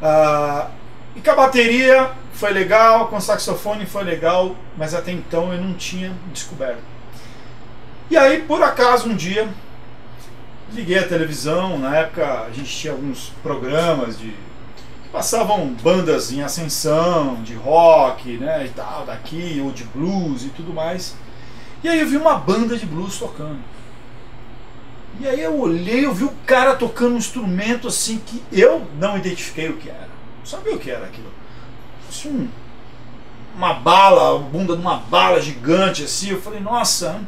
[0.01, 0.69] Ah,
[1.15, 5.61] e com a bateria foi legal, com o saxofone foi legal, mas até então eu
[5.61, 6.81] não tinha descoberto.
[8.09, 9.47] E aí, por acaso, um dia,
[10.73, 11.77] liguei a televisão.
[11.77, 14.33] Na época, a gente tinha alguns programas de
[15.11, 20.73] passavam bandas em ascensão, de rock, né, e tal, daqui, ou de blues e tudo
[20.73, 21.15] mais.
[21.83, 23.59] E aí eu vi uma banda de blues tocando.
[25.19, 29.17] E aí eu olhei, eu vi o cara tocando um instrumento assim que eu não
[29.17, 30.09] identifiquei o que era.
[30.39, 31.31] Não sabia o que era aquilo.
[32.09, 32.47] Assim, um,
[33.55, 36.29] uma bala, a bunda de uma bala gigante assim.
[36.29, 37.21] Eu falei, nossa,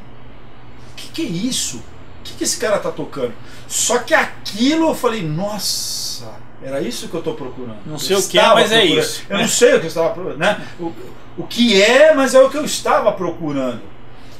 [0.91, 1.77] o que, que é isso?
[1.77, 3.33] O que, que esse cara tá tocando?
[3.67, 7.77] Só que aquilo eu falei, nossa, era isso que eu estou procurando.
[7.85, 8.99] Não Eu sei o que é, mas é procurando.
[9.03, 9.23] isso.
[9.29, 10.39] Eu não sei o que eu estava procurando.
[10.39, 10.67] Né?
[10.79, 10.91] O,
[11.37, 13.81] o que é, mas é o que eu estava procurando.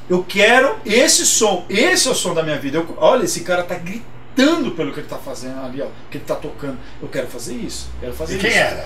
[0.10, 1.66] Eu quero esse som.
[1.70, 2.78] Esse é o som da minha vida.
[2.78, 5.88] Eu- olha, esse cara tá gritando pelo que ele tá fazendo ali, ó.
[6.12, 6.78] Que ele tá tocando.
[7.02, 7.90] Eu quero fazer isso.
[8.00, 8.60] Quero fazer E quem isso.
[8.60, 8.86] era?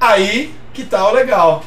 [0.00, 1.62] Aí que tá o legal.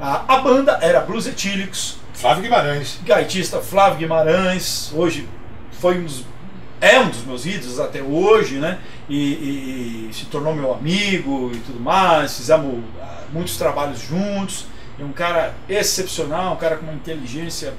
[0.00, 2.98] A, a banda era Blues Etílicos, Flávio Guimarães.
[3.04, 5.28] gaitista Flávio Guimarães, hoje
[5.80, 6.24] foi um dos,
[6.80, 8.78] é um dos meus ídolos até hoje, né?
[9.08, 12.36] E, e- e se tornou meu amigo e tudo mais.
[12.36, 14.66] Fizemos ah, muitos trabalhos juntos.
[14.98, 17.74] É um cara excepcional, um cara com uma inteligência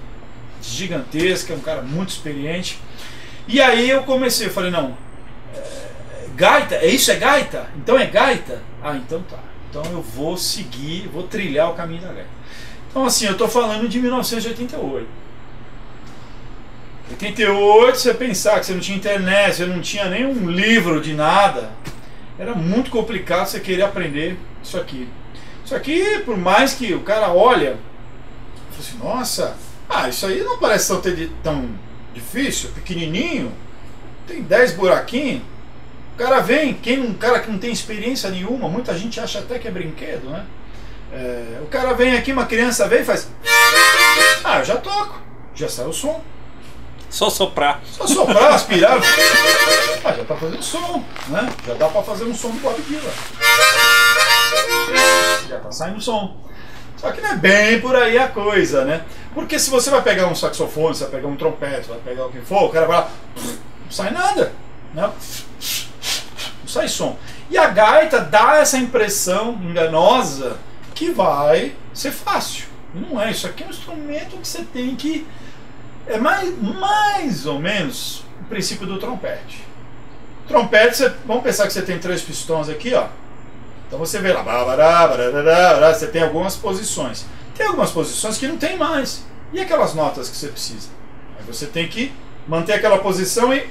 [0.72, 2.80] gigantesca, um cara muito experiente.
[3.48, 4.98] E aí eu comecei, eu falei, não,
[5.54, 7.70] é, gaita, é isso é gaita?
[7.78, 8.62] Então é gaita?
[8.84, 9.40] Ah, então tá.
[9.70, 12.30] Então eu vou seguir, vou trilhar o caminho da gaita.
[12.90, 15.26] Então assim, eu estou falando de 1988.
[17.12, 21.70] 88, você pensar que você não tinha internet, você não tinha nenhum livro de nada,
[22.38, 25.08] era muito complicado você querer aprender isso aqui.
[25.64, 27.78] Isso aqui, por mais que o cara olha,
[28.78, 29.56] assim, nossa,
[29.90, 31.02] ah, isso aí não parece tão,
[31.44, 31.70] tão
[32.14, 33.52] difícil, pequenininho,
[34.28, 35.44] tem 10 buraquinhos.
[36.14, 39.60] O cara vem, quem um cara que não tem experiência nenhuma, muita gente acha até
[39.60, 40.46] que é brinquedo, né?
[41.12, 43.30] É, o cara vem aqui, uma criança vem e faz.
[44.44, 45.22] Ah, eu já toco,
[45.54, 46.24] já sai o som.
[47.10, 47.82] Só soprar.
[47.86, 48.98] Só soprar, aspirar.
[50.04, 51.50] Ah, já tá fazendo som, né?
[51.66, 53.12] Já dá pra fazer um som do Bob Dylan.
[55.48, 56.38] Já tá saindo som.
[56.98, 59.04] Só que não é bem por aí a coisa, né?
[59.34, 62.32] Porque se você vai pegar um saxofone, você vai pegar um trompete, vai pegar o
[62.32, 64.54] que for, o cara vai lá, não sai nada,
[64.94, 65.04] né?
[65.04, 67.18] Não sai som.
[67.50, 70.58] E a gaita dá essa impressão enganosa
[70.94, 72.66] que vai ser fácil.
[72.94, 75.28] Não é, isso aqui é um instrumento que você tem que
[76.08, 79.64] é mais, mais ou menos o princípio do trompete.
[80.48, 83.08] Trompete, você, vamos pensar que você tem três pistões aqui, ó.
[83.88, 84.44] Então você vê lá,
[85.94, 87.26] você tem algumas posições.
[87.56, 89.26] Tem algumas posições que não tem mais.
[89.54, 90.90] E aquelas notas que você precisa?
[91.38, 92.12] Aí você tem que
[92.48, 93.68] manter aquela posição e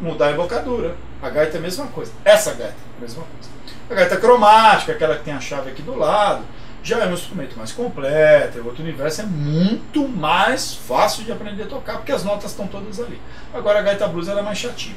[0.00, 0.96] mudar a embocadura.
[1.20, 2.12] A gaita é a mesma coisa.
[2.24, 3.50] Essa gaita é a mesma coisa.
[3.90, 6.44] A gaita cromática, aquela que tem a chave aqui do lado,
[6.82, 11.64] já é um instrumento mais completo, é outro universo, é muito mais fácil de aprender
[11.64, 13.20] a tocar, porque as notas estão todas ali.
[13.54, 14.96] Agora a gaita blues ela é mais chatinha.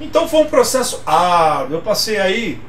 [0.00, 1.76] Então foi um processo árduo.
[1.76, 2.60] Eu passei aí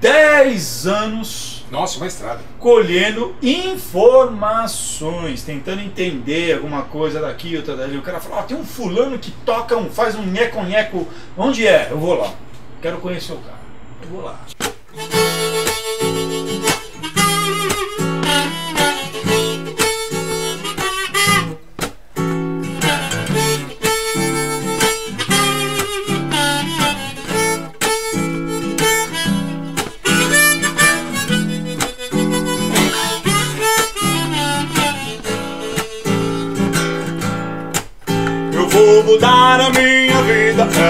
[0.00, 2.40] 10 anos Nossa, uma estrada.
[2.58, 7.98] colhendo informações, tentando entender alguma coisa daqui, outra dali.
[7.98, 11.06] O cara fala, ó, tem um fulano que toca, um, faz um nheco-nheco.
[11.36, 11.88] Onde é?
[11.90, 12.32] Eu vou lá.
[12.80, 13.60] Quero conhecer o cara.
[14.02, 14.40] Eu vou lá.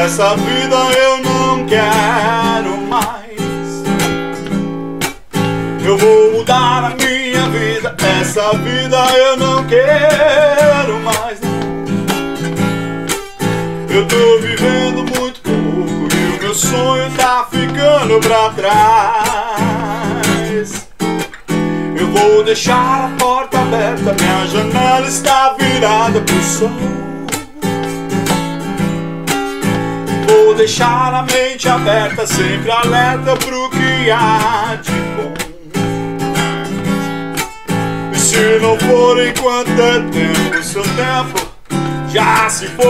[0.00, 3.38] Essa vida eu não quero mais.
[5.84, 11.38] Eu vou mudar a minha vida, essa vida eu não quero mais.
[13.90, 19.58] Eu tô vivendo muito pouco e o meu sonho tá ficando pra trás.
[21.94, 27.09] Eu vou deixar a porta aberta, minha janela está virada pro sol.
[30.50, 35.32] Vou deixar a mente aberta, sempre alerta pro que há de bom.
[38.12, 41.48] E se não for enquanto é tempo, seu tempo
[42.08, 42.82] já se foi.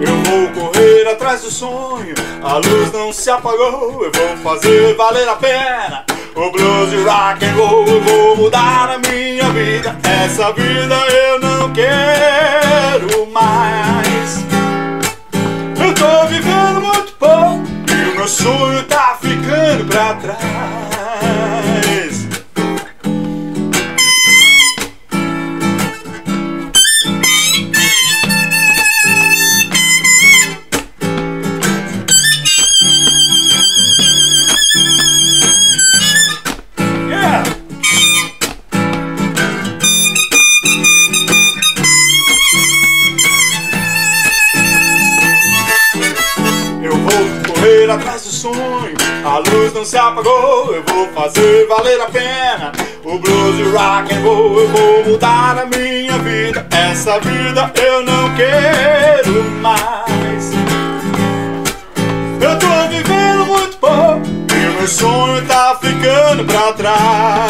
[0.00, 4.04] Eu vou correr atrás do sonho, a luz não se apagou.
[4.04, 7.86] Eu vou fazer valer a pena o blues e rock and roll.
[7.86, 13.26] Eu vou mudar a minha vida, essa vida eu não quero
[14.26, 14.44] mais.
[15.78, 21.75] Eu tô vivendo muito pouco e o meu sonho tá ficando pra trás.
[49.76, 52.72] Não se apagou, eu vou fazer valer a pena.
[53.04, 56.66] O blues e o rock and roll, eu vou mudar a minha vida.
[56.70, 60.50] Essa vida eu não quero mais.
[62.40, 67.48] Eu tô vivendo muito pouco e meu sonho tá ficando pra trás.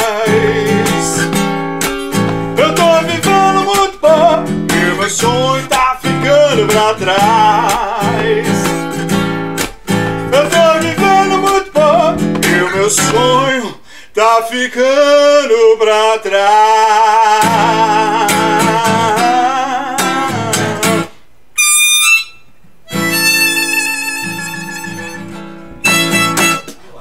[2.58, 8.05] Eu tô vivendo muito pouco e meu sonho tá ficando pra trás.
[12.86, 13.74] Meu sonho
[14.14, 16.46] tá ficando pra trás.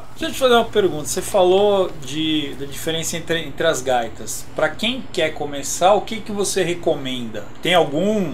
[0.10, 1.06] Deixa eu te fazer uma pergunta.
[1.06, 4.44] Você falou de, da diferença entre, entre as gaitas.
[4.56, 7.46] Para quem quer começar, o que, que você recomenda?
[7.62, 8.34] Tem algum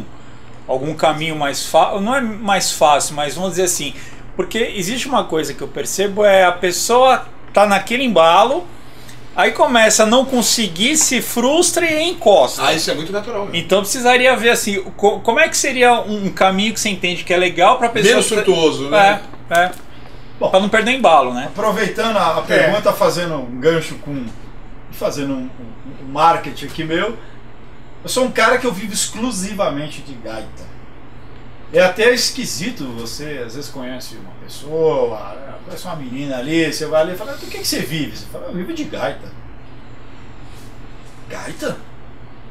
[0.65, 1.99] algum caminho mais fácil?
[1.99, 3.93] Não é mais fácil, mas vamos dizer assim.
[4.37, 8.65] Porque existe uma coisa que eu percebo é a pessoa tá naquele embalo,
[9.35, 12.63] aí começa a não conseguir, se frustra e encosta.
[12.63, 13.41] Ah, isso é muito natural.
[13.45, 13.55] Mesmo.
[13.55, 17.33] Então precisaria ver assim, co- como é que seria um caminho que você entende que
[17.33, 19.21] é legal para pessoa Menos surtuoso, né?
[19.49, 19.71] É, é.
[20.39, 21.45] Bom, para não perder embalo, né?
[21.47, 24.25] Aproveitando a, a pergunta, fazendo um gancho com.
[24.91, 27.17] fazendo um, um- um marketing aqui meu.
[28.03, 30.70] Eu sou um cara que eu vivo exclusivamente de gaita.
[31.73, 37.01] É até esquisito, você às vezes conhece uma pessoa, conhece uma menina ali, você vai
[37.01, 38.17] ali e fala, do que, que você vive?
[38.17, 39.31] Você fala, eu vivo de gaita.
[41.29, 41.77] Gaita?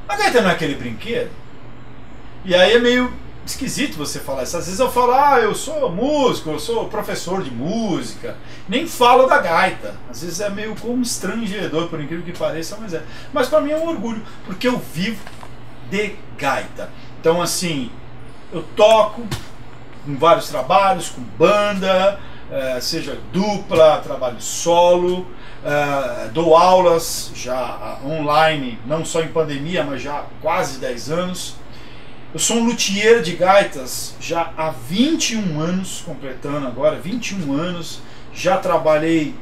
[0.08, 1.30] A gaita não é aquele brinquedo?
[2.46, 3.12] E aí é meio
[3.44, 4.56] esquisito você falar isso.
[4.56, 8.36] Às vezes eu falo, ah, eu sou músico, eu sou professor de música.
[8.66, 9.94] Nem falo da gaita.
[10.08, 11.02] Às vezes é meio como
[11.90, 13.02] por incrível que pareça, mas é.
[13.32, 15.22] Mas para mim é um orgulho, porque eu vivo
[15.90, 16.88] de gaita.
[17.20, 17.90] Então, assim,
[18.52, 19.22] eu toco
[20.06, 22.18] em vários trabalhos, com banda,
[22.50, 25.26] eh, seja dupla, trabalho solo,
[25.64, 31.10] eh, dou aulas já ah, online, não só em pandemia, mas já há quase 10
[31.10, 31.54] anos.
[32.32, 38.00] Eu sou um luthier de gaitas já há 21 anos, completando agora 21 anos.
[38.32, 39.34] Já trabalhei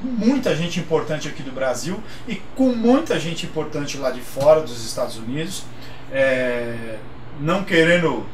[0.00, 4.60] com muita gente importante aqui do Brasil e com muita gente importante lá de fora
[4.60, 5.64] dos Estados Unidos.
[6.12, 6.98] É,
[7.40, 8.24] não querendo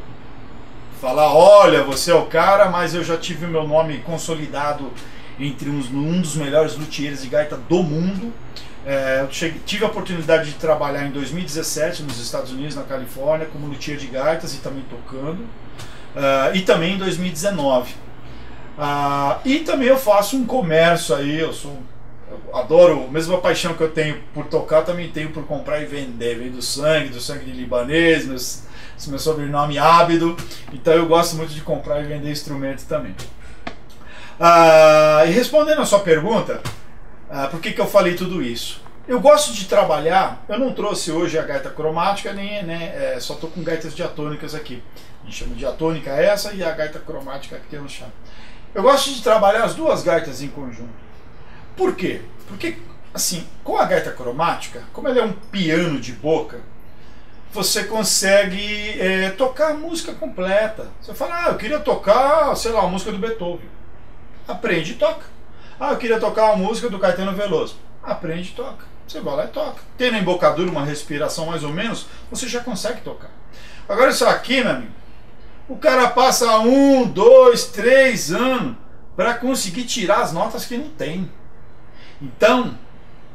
[1.01, 4.91] falar, olha, você é o cara, mas eu já tive o meu nome consolidado
[5.39, 8.33] entre uns, um dos melhores luthiers de gaita do mundo.
[8.85, 13.67] É, cheguei- tive a oportunidade de trabalhar em 2017 nos Estados Unidos, na Califórnia, como
[13.67, 15.45] luthier de gaitas e também tocando.
[16.17, 17.95] Ah, e também em 2019.
[18.79, 21.77] Ah, e também eu faço um comércio aí, eu sou.
[22.53, 26.39] adoro, a mesma paixão que eu tenho por tocar, também tenho por comprar e vender.
[26.39, 28.63] Vem do sangue, do sangue de libanês, meus,
[28.99, 30.37] esse meu sobrenome é Ábido,
[30.73, 33.15] então eu gosto muito de comprar e vender instrumento também.
[34.41, 36.61] Ah, e respondendo a sua pergunta,
[37.31, 38.83] ah, por que, que eu falei tudo isso?
[39.07, 43.35] Eu gosto de trabalhar, eu não trouxe hoje a gaita cromática, nem, né, é, só
[43.35, 44.83] estou com gaitas diatônicas aqui.
[45.23, 48.13] A gente chama de diatônica essa e a gaita cromática que eu chamo.
[48.75, 50.91] Eu gosto de trabalhar as duas gaitas em conjunto.
[51.77, 52.21] Por quê?
[52.49, 52.79] Porque,
[53.15, 56.61] assim, com a gaita cromática, como ela é um piano de boca,
[57.53, 60.89] você consegue é, tocar a música completa.
[61.01, 63.69] Você fala, ah, eu queria tocar, sei lá, a música do Beethoven.
[64.47, 65.25] Aprende e toca.
[65.81, 67.77] Ah, eu queria tocar uma música do Caetano Veloso.
[68.03, 68.85] Aprende e toca.
[69.07, 69.81] Você vai lá e toca.
[69.97, 73.31] Tendo a embocadura, uma respiração mais ou menos, você já consegue tocar.
[73.89, 74.93] Agora isso aqui, meu amigo,
[75.69, 78.77] o cara passa um, dois, três anos
[79.17, 81.31] para conseguir tirar as notas que não tem.
[82.21, 82.77] Então,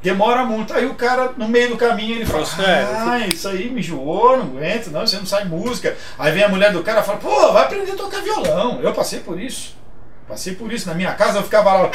[0.03, 0.73] demora muito.
[0.73, 2.91] Aí o cara, no meio do caminho, ele fala: Processo.
[2.93, 5.97] Ah, isso aí me enjoou, não aguento, não, você não sai música.
[6.19, 8.81] Aí vem a mulher do cara e fala: Pô, vai aprender a tocar violão.
[8.81, 9.75] Eu passei por isso.
[10.27, 10.87] Passei por isso.
[10.87, 11.91] Na minha casa eu ficava lá.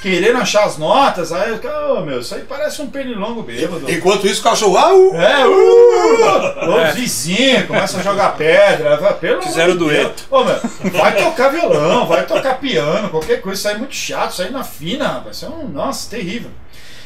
[0.00, 3.90] Querendo achar as notas, aí eu "Ô, meu, isso aí parece um pernilongo bêbado.
[3.90, 4.76] Enquanto isso, o cachorro.
[4.78, 8.96] Ah, uh, É, uh, os vizinhos começam a jogar pedra.
[8.96, 10.06] vai, Pelo Fizeram amor de Deus.
[10.06, 10.24] dueto.
[10.30, 13.58] Ô, meu, vai tocar violão, vai tocar piano, qualquer coisa.
[13.58, 15.36] Isso aí é muito chato, isso aí na fina, rapaz.
[15.36, 16.50] Isso é um, nossa, terrível.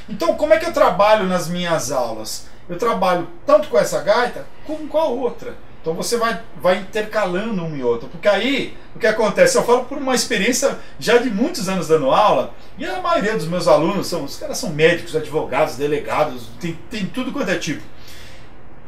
[0.09, 2.46] Então, como é que eu trabalho nas minhas aulas?
[2.68, 5.55] Eu trabalho tanto com essa gaita como com a outra.
[5.83, 8.09] Então você vai, vai intercalando uma e outra.
[8.09, 9.59] Porque aí, o que acontece?
[9.59, 13.49] Eu falo por uma experiência já de muitos anos dando aula, e a maioria dos
[13.49, 17.83] meus alunos são, os caras são médicos, advogados, delegados, tem, tem tudo quanto é tipo.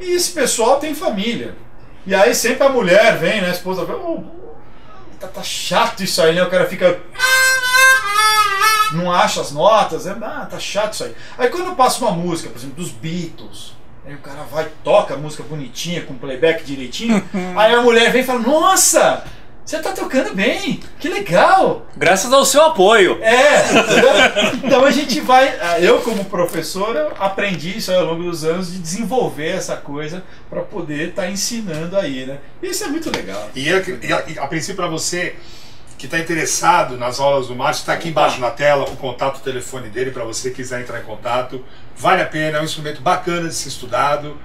[0.00, 1.56] E esse pessoal tem família.
[2.06, 3.48] E aí sempre a mulher vem, né?
[3.48, 4.22] A esposa vem, "Ô,
[5.18, 6.44] tá, tá chato isso aí, né?
[6.44, 7.00] O cara fica.
[8.92, 10.16] Não acha as notas, né?
[10.22, 11.14] Ah, tá chato isso aí.
[11.36, 13.74] Aí quando eu passo uma música, por exemplo, dos Beatles,
[14.06, 17.22] aí o cara vai, toca a música bonitinha, com playback direitinho,
[17.56, 19.24] aí a mulher vem e fala, nossa!
[19.64, 21.86] você tá tocando bem, que legal.
[21.96, 23.18] Graças ao seu apoio.
[23.22, 23.64] É,
[24.62, 25.50] então a gente vai.
[25.80, 30.60] Eu, como professor, eu aprendi isso ao longo dos anos de desenvolver essa coisa para
[30.60, 32.40] poder estar ensinando aí, né?
[32.62, 33.48] Isso é muito legal.
[33.54, 35.34] E, a, e a- e a princípio, para você
[35.96, 39.40] que está interessado nas aulas do Márcio, está aqui embaixo na tela o contato, o
[39.40, 41.64] telefone dele, para você quiser entrar em contato.
[41.96, 44.36] Vale a pena, é um instrumento bacana de ser estudado.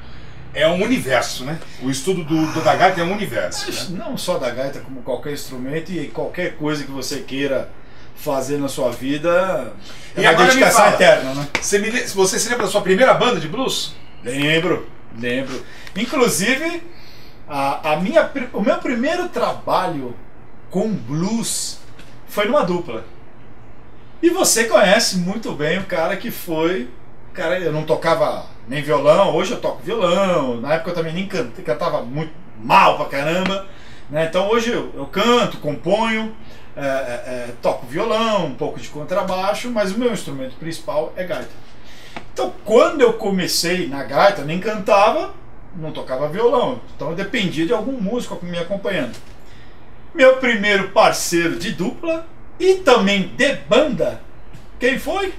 [0.53, 1.59] É um universo, né?
[1.81, 3.91] O estudo do, do da gaita é um universo.
[3.91, 3.99] Né?
[4.03, 7.69] Não só da gaita, como qualquer instrumento e qualquer coisa que você queira
[8.15, 9.73] fazer na sua vida.
[10.15, 10.95] É E uma dedicação fala.
[10.95, 11.47] eterna, né?
[11.61, 13.93] Você, me, você se lembra da sua primeira banda de blues?
[14.23, 15.63] Lembro, lembro.
[15.95, 16.81] Inclusive,
[17.47, 20.15] a, a minha, o meu primeiro trabalho
[20.69, 21.79] com blues
[22.27, 23.05] foi numa dupla.
[24.21, 26.89] E você conhece muito bem o cara que foi.
[27.39, 30.59] Cara, eu não tocava nem violão, hoje eu toco violão.
[30.59, 33.65] Na época eu também nem can- cantava muito mal pra caramba.
[34.09, 34.25] né?
[34.25, 36.35] Então hoje eu, eu canto, componho,
[36.75, 41.23] é, é, é, toco violão, um pouco de contrabaixo, mas o meu instrumento principal é
[41.23, 41.47] gaita.
[42.33, 45.33] Então, quando eu comecei na gaita, nem cantava,
[45.77, 46.81] não tocava violão.
[46.93, 49.15] Então, eu dependia de algum músico me acompanhando.
[50.13, 52.27] Meu primeiro parceiro de dupla
[52.59, 54.19] e também de banda,
[54.77, 55.33] quem foi?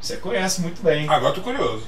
[0.00, 1.08] Você conhece muito bem.
[1.08, 1.84] Agora tô curioso.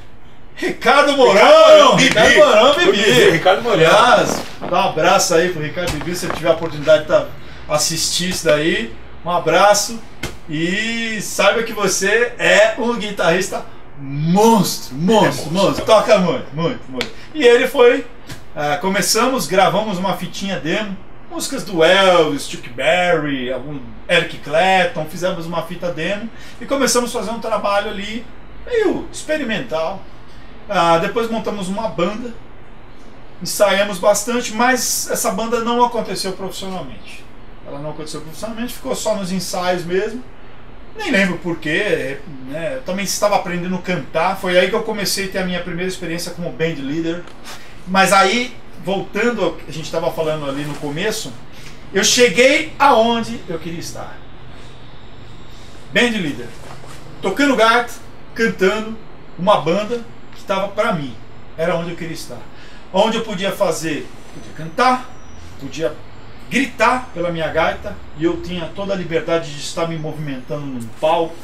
[0.56, 1.96] Ricardo Mourão!
[1.96, 3.30] Ricardo Mourão, Bibi!
[3.30, 3.78] Ricardo Mourão.
[3.78, 7.26] Aliás, dá um abraço aí pro Ricardo Bibi, se ele tiver a oportunidade de tá-
[7.68, 8.92] assistir isso daí.
[9.24, 9.98] Um abraço
[10.48, 13.64] e saiba que você é um guitarrista
[13.98, 15.52] monstro, monstro, É monstro.
[15.52, 15.84] monstro.
[15.86, 17.08] Toca muito, muito, muito.
[17.34, 18.04] E ele foi.
[18.56, 20.96] ah, começamos, gravamos uma fitinha demo,
[21.30, 26.28] músicas do Elvis, Chuck Berry, algum Eric Clapton, fizemos uma fita demo
[26.60, 28.26] e começamos a fazer um trabalho ali
[28.66, 30.02] meio experimental.
[30.68, 32.34] Ah, depois montamos uma banda,
[33.40, 37.24] ensaiamos bastante, mas essa banda não aconteceu profissionalmente.
[37.66, 40.22] Ela não aconteceu profissionalmente, ficou só nos ensaios mesmo.
[40.96, 42.76] Nem lembro porquê, né?
[42.76, 44.36] Eu também estava aprendendo a cantar.
[44.36, 47.22] Foi aí que eu comecei a ter a minha primeira experiência como band leader.
[47.86, 51.32] Mas aí, voltando ao que a gente estava falando ali no começo,
[51.92, 54.16] eu cheguei aonde eu queria estar.
[55.92, 56.46] Band leader.
[57.20, 57.94] Tocando gato,
[58.34, 58.96] cantando,
[59.38, 61.14] uma banda que estava para mim.
[61.56, 62.38] Era onde eu queria estar.
[62.92, 65.10] Onde eu podia fazer, podia cantar,
[65.60, 65.94] podia
[66.48, 70.86] gritar pela minha gaita e eu tinha toda a liberdade de estar me movimentando num
[71.00, 71.36] palco,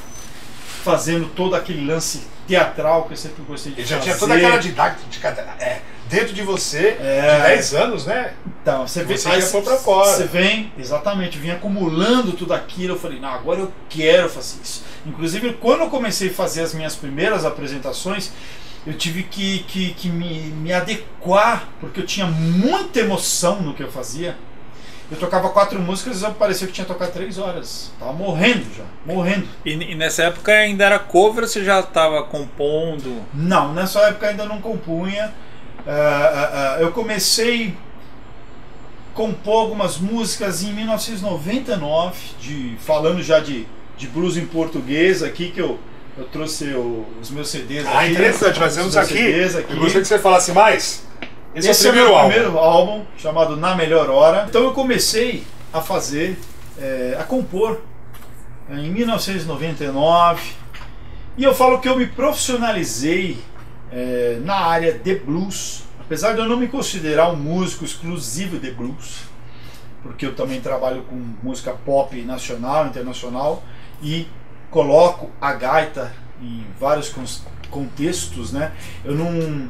[0.83, 4.03] fazendo todo aquele lance teatral que eu sempre gostei de já fazer.
[4.03, 5.29] tinha toda aquela didática
[5.61, 7.40] é, dentro de você, É.
[7.40, 8.33] de 10 anos, né?
[8.62, 10.11] Então, você vem, Você aí quer pôr pra fora.
[10.11, 12.95] Você vem, exatamente, vinha acumulando tudo aquilo.
[12.95, 14.85] Eu falei, não, agora eu quero fazer isso.
[15.05, 18.33] Inclusive, quando eu comecei a fazer as minhas primeiras apresentações,
[18.87, 23.83] eu tive que, que, que me, me adequar, porque eu tinha muita emoção no que
[23.83, 24.37] eu fazia.
[25.11, 27.92] Eu tocava quatro músicas e parecia que tinha tocado três horas.
[27.99, 29.47] Tava morrendo já, morrendo.
[29.64, 33.23] E, e nessa época ainda era cover ou você já estava compondo?
[33.33, 35.33] Não, nessa época ainda não compunha.
[35.87, 37.75] Ah, ah, ah, eu comecei
[39.12, 45.51] a compor algumas músicas em 1999, de, falando já de, de blues em português aqui,
[45.51, 45.79] que eu,
[46.19, 48.12] eu trouxe o- os meus CDs Ah, aqui.
[48.12, 49.17] interessante, nós os temos meus aqui.
[49.17, 51.05] CDs Eu gostaria que você falasse mais.
[51.55, 52.31] Esse, Esse é o primeiro meu álbum.
[52.33, 54.45] primeiro álbum, chamado Na Melhor Hora.
[54.49, 56.39] Então eu comecei a fazer,
[56.79, 57.81] eh, a compor
[58.71, 60.43] eh, em 1999.
[61.39, 63.39] E eu falo que eu me profissionalizei
[63.92, 65.85] eh, na área de blues.
[66.01, 69.22] Apesar de eu não me considerar um músico exclusivo de blues,
[70.03, 73.62] porque eu também trabalho com música pop nacional, internacional
[74.01, 74.29] e
[74.70, 77.12] coloco a gaita em vários
[77.70, 78.72] contextos, né?
[79.05, 79.68] Eu não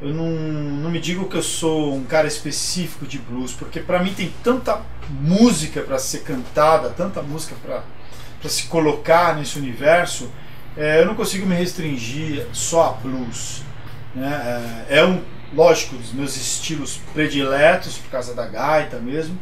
[0.00, 4.02] eu não, não me digo que eu sou um cara específico de blues, porque para
[4.02, 7.82] mim tem tanta música para ser cantada, tanta música para
[8.50, 10.30] se colocar nesse universo,
[10.76, 13.62] é, eu não consigo me restringir só a blues.
[14.14, 14.86] Né?
[14.88, 15.22] É, é um,
[15.54, 19.38] lógico, dos meus estilos prediletos, por causa da gaita mesmo,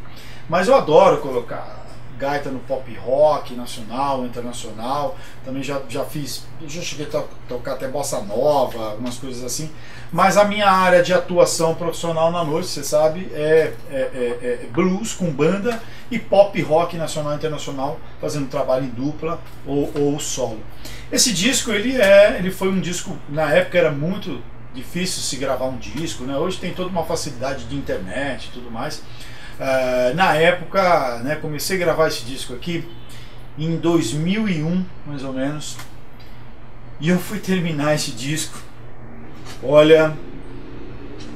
[0.47, 1.84] mas eu adoro colocar
[2.17, 5.17] gaita no pop rock nacional, internacional.
[5.43, 9.69] Também já, já fiz, já cheguei a to- tocar até bossa nova, algumas coisas assim.
[10.11, 14.67] Mas a minha área de atuação profissional na noite, você sabe, é, é- é- é
[14.71, 20.19] blues com banda e pop rock nacional e internacional, fazendo trabalho em dupla ou, ou
[20.19, 20.59] solo.
[21.11, 24.41] Esse disco, ele é, ele foi um disco, na época era muito
[24.73, 26.35] difícil se gravar um disco, né?
[26.37, 29.01] Hoje tem toda uma facilidade de internet e tudo mais.
[29.59, 32.87] Ah, na época, né, comecei a gravar esse disco aqui
[33.57, 35.77] em 2001, mais ou menos.
[36.99, 38.57] E eu fui terminar esse disco,
[39.63, 40.15] olha,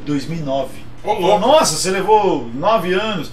[0.06, 0.70] 2009.
[1.04, 1.40] Ô, louco.
[1.40, 3.32] Nossa, você levou nove anos.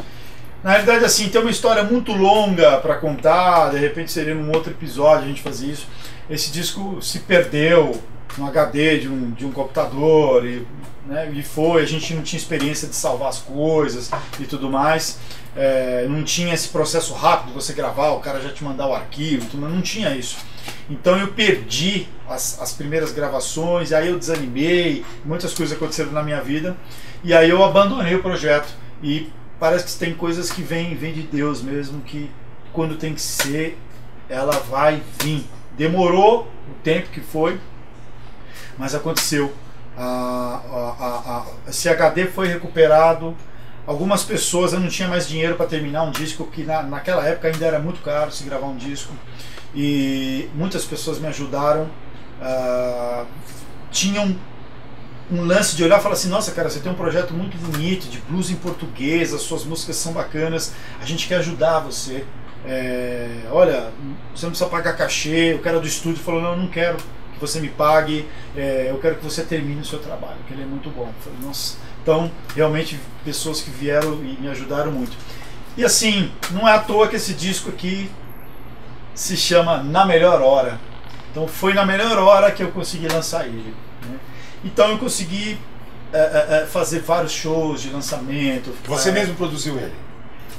[0.63, 4.73] Na realidade, assim, tem uma história muito longa para contar, de repente seria num outro
[4.73, 5.87] episódio a gente fazer isso.
[6.29, 8.01] Esse disco se perdeu
[8.37, 10.67] no HD de um, de um computador e,
[11.07, 15.19] né, e foi, a gente não tinha experiência de salvar as coisas e tudo mais.
[15.55, 19.47] É, não tinha esse processo rápido você gravar, o cara já te mandar o arquivo,
[19.47, 20.37] tudo, não tinha isso.
[20.91, 26.43] Então eu perdi as, as primeiras gravações, aí eu desanimei, muitas coisas aconteceram na minha
[26.43, 26.77] vida,
[27.25, 28.69] e aí eu abandonei o projeto.
[29.03, 32.31] E parece que tem coisas que vêm vem de Deus mesmo, que
[32.73, 33.79] quando tem que ser,
[34.29, 35.45] ela vai vir.
[35.77, 37.59] Demorou o tempo que foi,
[38.77, 39.53] mas aconteceu.
[39.97, 43.37] A, a, esse HD foi recuperado.
[43.87, 47.49] Algumas pessoas, eu não tinha mais dinheiro para terminar um disco, que na, naquela época
[47.49, 49.13] ainda era muito caro se gravar um disco.
[49.75, 51.89] E muitas pessoas me ajudaram.
[52.41, 53.27] Uh,
[53.91, 54.37] tinham
[55.31, 58.09] um lance de olhar e falar assim: nossa, cara, você tem um projeto muito bonito
[58.09, 62.25] de blues em português, as suas músicas são bacanas, a gente quer ajudar você.
[62.65, 63.93] É, olha,
[64.35, 65.55] você não precisa pagar cachê.
[65.55, 67.05] O cara do estúdio falou: não, eu não quero que
[67.41, 70.67] você me pague, é, eu quero que você termine o seu trabalho, que ele é
[70.67, 71.13] muito bom.
[71.23, 71.77] Falei, nossa.
[72.03, 75.17] Então, realmente, pessoas que vieram e me ajudaram muito.
[75.77, 78.11] E assim, não é à toa que esse disco aqui
[79.15, 80.81] se chama Na Melhor Hora.
[81.31, 83.75] Então, foi na melhor hora que eu consegui lançar ele.
[84.09, 84.19] Né?
[84.65, 85.59] Então, eu consegui
[86.11, 88.75] é, é, fazer vários shows de lançamento.
[88.87, 89.93] Você mesmo produziu ele?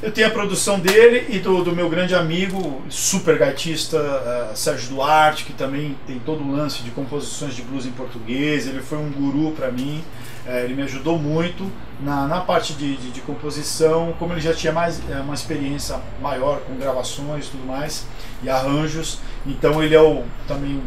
[0.01, 4.89] Eu tenho a produção dele e do, do meu grande amigo, super gaitista, uh, Sérgio
[4.89, 8.67] Duarte, que também tem todo o lance de composições de blues em português.
[8.67, 10.03] Ele foi um guru para mim,
[10.45, 14.53] uh, ele me ajudou muito na, na parte de, de, de, composição, como ele já
[14.53, 18.05] tinha mais uh, uma experiência maior com gravações e tudo mais,
[18.43, 19.17] e arranjos.
[19.47, 20.79] Então ele é o, também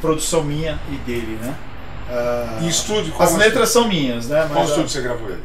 [0.00, 1.56] produção minha e dele, né?
[2.60, 3.12] Em estúdio?
[3.18, 4.42] As letras são minhas, né?
[4.42, 5.42] Mas, Qual estúdio você gravou ele?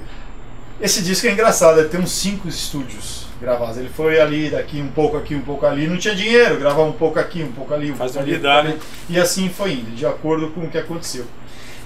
[0.80, 3.78] Esse disco é engraçado, ele tem uns cinco estúdios gravados.
[3.78, 5.88] Ele foi ali, daqui um pouco aqui, um pouco ali.
[5.88, 8.38] Não tinha dinheiro, gravava um pouco aqui, um pouco ali, um Faz pouco ali.
[8.64, 8.78] né?
[9.10, 11.26] E assim foi indo, de acordo com o que aconteceu.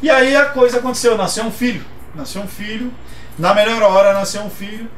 [0.01, 1.83] E aí a coisa aconteceu, nasceu um filho.
[2.13, 2.91] Nasceu um filho,
[3.39, 4.89] na melhor hora nasceu um filho.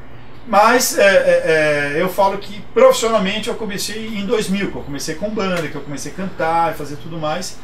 [0.47, 5.15] Mas é, é, é, eu falo que profissionalmente eu comecei em 2000, que eu comecei
[5.15, 7.57] com banda, que eu comecei a cantar e fazer tudo mais.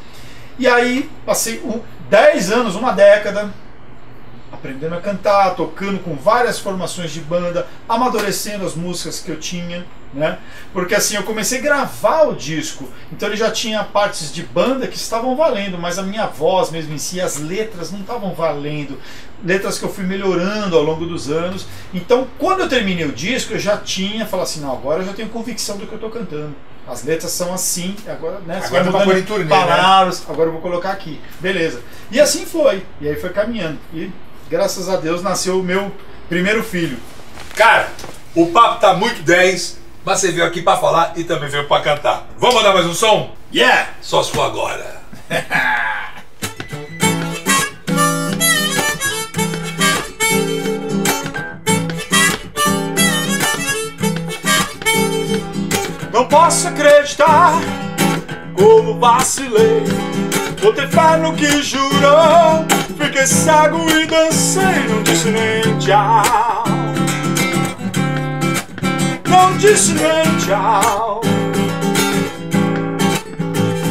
[0.57, 1.61] E aí passei
[2.09, 3.53] 10 anos, uma década,
[4.51, 9.85] aprendendo a cantar, tocando com várias formações de banda, amadurecendo as músicas que eu tinha,
[10.13, 10.39] né?
[10.73, 14.87] Porque assim, eu comecei a gravar o disco, então ele já tinha partes de banda
[14.87, 18.99] que estavam valendo, mas a minha voz mesmo em si, as letras não estavam valendo.
[19.43, 21.65] Letras que eu fui melhorando ao longo dos anos.
[21.93, 25.13] Então, quando eu terminei o disco, eu já tinha, falado assim, não, agora eu já
[25.13, 26.55] tenho convicção do que eu estou cantando.
[26.89, 28.59] As letras são assim, agora, né?
[28.65, 29.49] Agora vai mudando turnê, né?
[29.49, 30.25] palavras, né?
[30.29, 31.21] agora eu vou colocar aqui.
[31.39, 31.81] Beleza.
[32.11, 32.83] E assim foi.
[32.99, 33.77] E aí foi caminhando.
[33.93, 34.11] E
[34.49, 35.91] graças a Deus, nasceu o meu
[36.27, 36.97] primeiro filho.
[37.55, 37.89] Cara,
[38.35, 41.83] o papo tá muito 10, mas você veio aqui para falar e também veio para
[41.83, 42.27] cantar.
[42.37, 43.35] Vamos mandar mais um som?
[43.53, 43.89] Yeah!
[44.01, 44.99] Só se for agora.
[56.11, 57.53] Não posso acreditar
[58.57, 59.83] como vacilei.
[60.61, 62.78] Vou ter fé no que jurou.
[63.09, 66.63] Fiquei cego e dancei, não disse nem tchau.
[69.27, 71.19] Não disse nem tchau.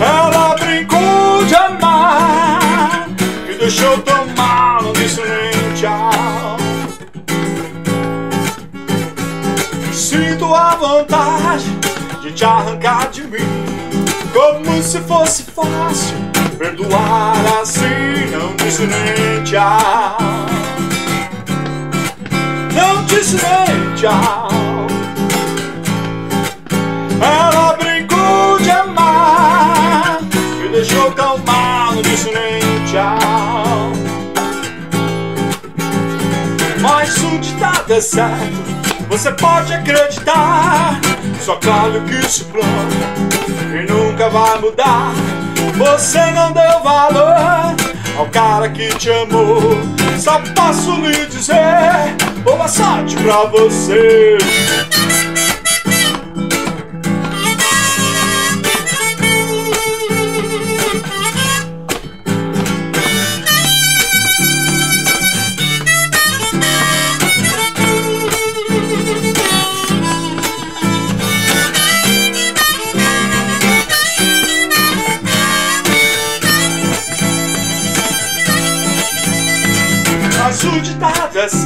[0.01, 3.09] Ela brincou de amar,
[3.49, 6.57] me deixou tão mal, não disse nem tchau.
[9.93, 11.65] Sinto a vontade
[12.23, 13.67] de te arrancar de mim,
[14.33, 16.28] como se fosse fácil
[16.59, 18.57] perdoar assim, não
[19.45, 20.19] tchau.
[22.75, 23.05] Não
[23.95, 24.49] tchau.
[27.21, 30.19] Ela brincou de amar,
[30.61, 31.39] me deixou tão
[31.95, 33.93] não disse nem tchau.
[36.81, 38.69] Mas o ditado é certo.
[39.09, 41.01] Você pode acreditar,
[41.41, 42.67] só claro que se planta
[43.73, 45.15] e nunca vai mudar.
[45.77, 47.77] Você não deu valor
[48.19, 49.79] ao cara que te amou.
[50.19, 54.39] Só posso lhe dizer, boa sorte pra você.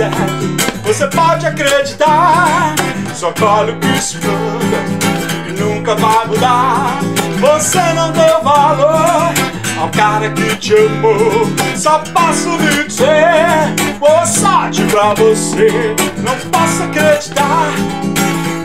[0.03, 2.75] Certo, você pode acreditar.
[3.15, 6.99] Só colhe o que planta e nunca vai mudar.
[7.39, 9.33] Você não deu valor
[9.81, 11.47] ao cara que te amou.
[11.77, 15.95] Só posso lhe dizer, boa sorte pra você.
[16.19, 17.71] Não posso acreditar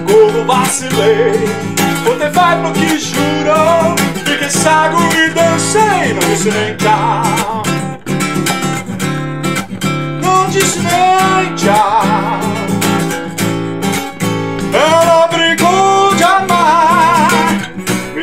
[0.07, 1.47] como vacilei.
[2.03, 3.95] Você vai pro que jurou.
[4.25, 7.66] Fiquei cego e dancei, não disse nem.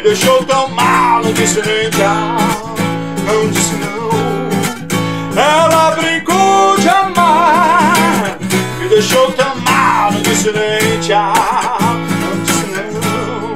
[0.04, 2.76] Deixou tão mal, não disse nem tchau.
[3.26, 5.42] Não disse não.
[5.42, 8.38] Ela brincou de amar,
[8.78, 10.84] me deixou tão mal, não disse nem.
[12.20, 13.54] Não disse não.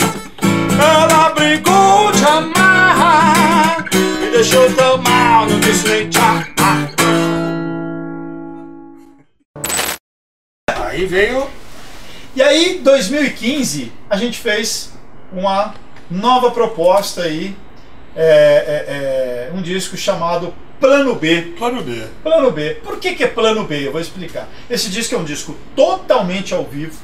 [0.85, 6.48] Ela brincou de amar, me deixou tão mal, não disse nem tchau.
[10.99, 11.47] Aí veio.
[12.35, 14.93] E aí, 2015, a gente fez
[15.33, 15.75] uma
[16.11, 17.57] nova proposta aí,
[18.17, 21.55] é, é, é, um disco chamado Plano B.
[21.57, 22.05] Plano B.
[22.23, 22.75] Plano B.
[22.83, 23.87] Por que, que é Plano B?
[23.87, 24.49] Eu vou explicar.
[24.69, 26.99] Esse disco é um disco totalmente ao vivo,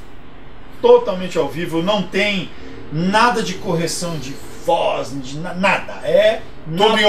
[0.83, 2.51] totalmente ao vivo, não tem
[2.93, 4.35] nada de correção de
[4.67, 6.01] voz, de na- nada.
[6.05, 7.03] É Todo na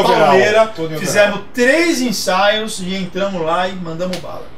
[0.96, 4.55] em Fizemos três ensaios e entramos lá e mandamos bala.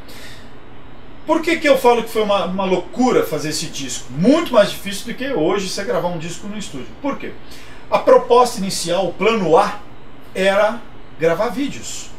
[1.28, 4.07] Por que, que eu falo que foi uma, uma loucura fazer esse disco?
[4.13, 6.88] Muito mais difícil do que hoje você gravar um disco no estúdio.
[7.01, 7.34] Por quê?
[7.91, 9.80] A proposta inicial, o plano A,
[10.34, 10.80] era
[11.19, 12.09] gravar vídeos.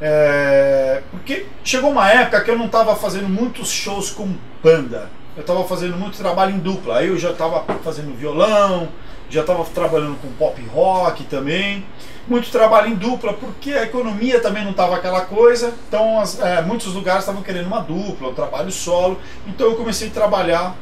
[0.00, 5.08] É, porque chegou uma época que eu não estava fazendo muitos shows com banda.
[5.36, 6.98] Eu estava fazendo muito trabalho em dupla.
[6.98, 8.88] Aí eu já estava fazendo violão,
[9.30, 11.86] já estava trabalhando com pop rock também.
[12.28, 15.74] Muito trabalho em dupla, porque a economia também não estava aquela coisa.
[15.88, 19.18] Então as- é, muitos lugares estavam querendo uma dupla, um trabalho solo.
[19.46, 20.76] Então eu comecei a trabalhar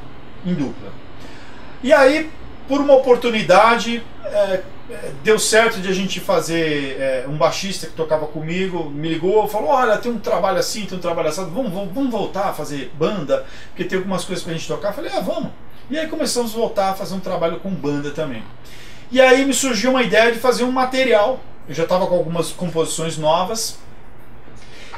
[0.44, 0.90] em dupla.
[1.82, 2.30] E aí,
[2.68, 6.96] por uma oportunidade, é, é, deu certo de a gente fazer.
[7.00, 10.98] é, um baixista que tocava comigo me ligou, falou: Olha, tem um trabalho assim, tem
[10.98, 14.52] um trabalho assim, vamos, vamos, vamos voltar a fazer banda, porque tem algumas coisas pra
[14.52, 14.88] gente tocar.
[14.88, 15.50] Eu falei: Ah, vamos.
[15.90, 18.42] E aí começamos a voltar a fazer um trabalho com banda também.
[19.10, 21.40] E aí me surgiu uma ideia de fazer um material.
[21.68, 23.78] Eu já estava com algumas composições novas.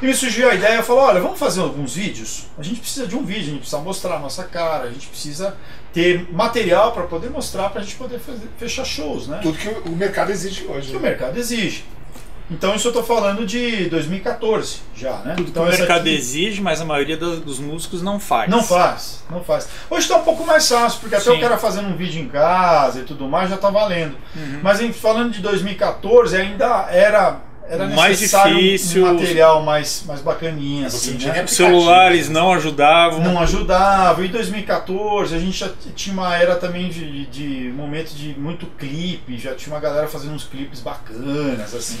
[0.01, 2.47] E me surgiu a ideia, falou, olha, vamos fazer alguns vídeos?
[2.57, 5.07] A gente precisa de um vídeo, a gente precisa mostrar a nossa cara, a gente
[5.07, 5.55] precisa
[5.93, 9.39] ter material para poder mostrar, para a gente poder fazer- fechar shows, né?
[9.41, 10.89] Tudo que o o mercado exige hoje.
[10.91, 11.09] que o né?
[11.09, 11.85] mercado exige.
[12.51, 15.33] Então isso eu estou falando de 2014 já, né?
[15.35, 18.19] Tudo que então o essa mercado aqui exige, mas a maioria do- dos músicos não
[18.19, 18.49] faz.
[18.49, 19.67] Não faz, não faz.
[19.89, 21.37] Hoje está um pouco mais fácil, porque até Sim.
[21.37, 24.17] o cara fazendo um vídeo em casa e tudo mais já está valendo.
[24.35, 24.59] Uhum.
[24.61, 27.37] Mas em, falando de 2014, ainda era,
[27.67, 29.05] era Mais necessário um- difícil.
[29.05, 31.45] um material mais, mais bacaninha, assim, né?
[31.47, 33.19] celulares não ajudavam.
[33.21, 34.25] não ajudava.
[34.25, 39.37] Em 2014 a gente já tinha uma era também de, de momento de muito clipe,
[39.37, 41.99] já tinha uma galera fazendo uns clipes bacanas, assim.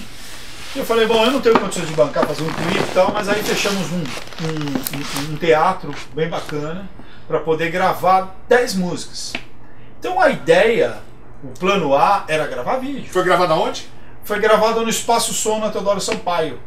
[0.75, 3.11] E eu falei, bom, eu não tenho condições de bancar fazer um clipe e tal,
[3.13, 6.89] mas aí fechamos um, um, um- um teatro bem bacana
[7.27, 9.33] para poder gravar 10 músicas.
[9.99, 10.97] Então a ideia,
[11.43, 13.87] o plano A era gravar vídeo Foi gravado aonde?
[14.23, 16.59] Foi gravado no Espaço Som na Teodoro Sampaio.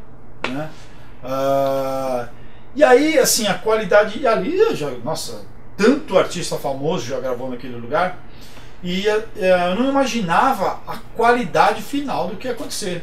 [0.48, 0.70] Né?
[1.24, 2.28] Ah,
[2.74, 4.20] e aí, assim, a qualidade.
[4.20, 5.46] E ali, já, nossa,
[5.76, 8.18] tanto artista famoso já gravou naquele lugar.
[8.82, 9.24] E eh,
[9.70, 13.02] eu não imaginava a qualidade final do que ia acontecer.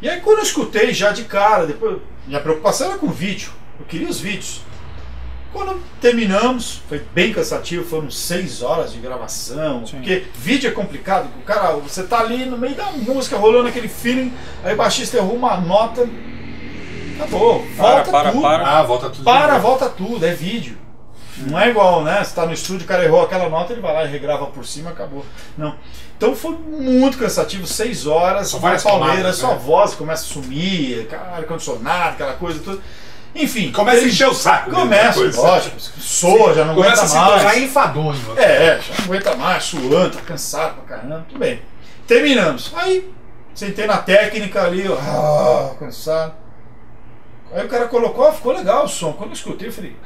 [0.00, 3.52] E aí, quando eu escutei já de cara, depois, minha preocupação era com o vídeo.
[3.78, 4.62] Eu queria os vídeos.
[5.54, 9.98] Quando terminamos, foi bem cansativo, foram seis horas de gravação, Sim.
[9.98, 13.86] porque vídeo é complicado, o cara, você tá ali no meio da música, rolando aquele
[13.86, 14.32] feeling,
[14.64, 16.08] aí o baixista errou uma nota,
[17.14, 18.66] acabou, Para, volta para, tudo, para.
[18.66, 19.24] Ah, volta tudo.
[19.24, 20.76] para, volta tudo, é vídeo.
[21.36, 22.22] Não é igual, né?
[22.22, 24.66] Você tá no estúdio, o cara errou aquela nota, ele vai lá e regrava por
[24.66, 25.24] cima, acabou.
[25.56, 25.76] Não.
[26.16, 29.60] Então foi muito cansativo, seis horas, uma várias pauleira, camadas, sua né?
[29.64, 32.80] voz começa a sumir, ar-condicionado, aquela coisa toda.
[33.34, 34.70] Enfim, Começa a encher o saco.
[34.70, 37.58] Começa, lógico, soa, já não Começa a aguenta se mais.
[37.62, 38.20] enfadonho.
[38.36, 41.60] É, é, já não aguenta mais, suando, tá cansado pra caramba, tudo bem.
[42.06, 42.72] Terminamos.
[42.76, 43.12] Aí,
[43.52, 46.34] sentei na técnica ali, ó, ah, cansado.
[47.52, 49.12] Aí o cara colocou, ficou legal o som.
[49.12, 49.96] Quando eu escutei, eu falei,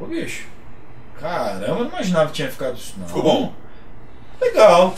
[0.00, 0.44] ô bicho,
[1.20, 3.06] caramba, eu não imaginava que tinha ficado isso não.
[3.06, 3.52] Ficou bom?
[4.40, 4.94] Legal.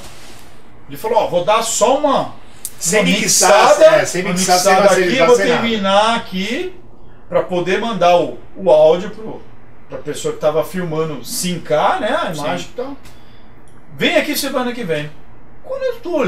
[0.89, 2.35] Ele falou, ó, vou dar só uma,
[2.79, 5.43] Sem uma mixar, mixada, é, sem sem mixada vacilar, aqui, sem vou nada.
[5.51, 6.81] terminar aqui
[7.35, 9.43] para poder mandar o, o áudio pro,
[9.89, 12.97] pra pessoa que tava filmando sincar, né, a imagem e tal.
[13.97, 15.11] Vem aqui semana que vem.
[15.65, 16.25] Quando eu tô,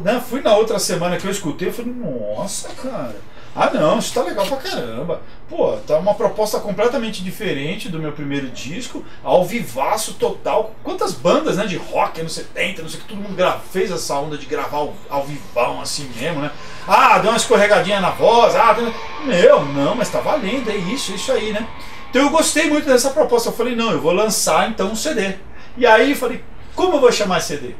[0.00, 3.16] né, fui na outra semana que eu escutei, eu falei, nossa, cara,
[3.58, 5.22] Ah, não, isso tá legal pra caramba.
[5.48, 10.74] Pô, tá uma proposta completamente diferente do meu primeiro disco, ao vivaço total.
[10.84, 14.36] Quantas bandas, né, de rock anos 70, não sei que, todo mundo fez essa onda
[14.36, 16.50] de gravar ao, ao vivão assim mesmo, né?
[16.86, 18.92] Ah, deu uma escorregadinha na voz, ah, deu...
[19.24, 21.66] meu, não, mas tá valendo, é isso, é isso aí, né?
[22.10, 23.48] Então eu gostei muito dessa proposta.
[23.48, 25.34] Eu falei, não, eu vou lançar então um CD.
[25.78, 26.44] E aí eu falei,
[26.74, 27.74] como eu vou chamar CD?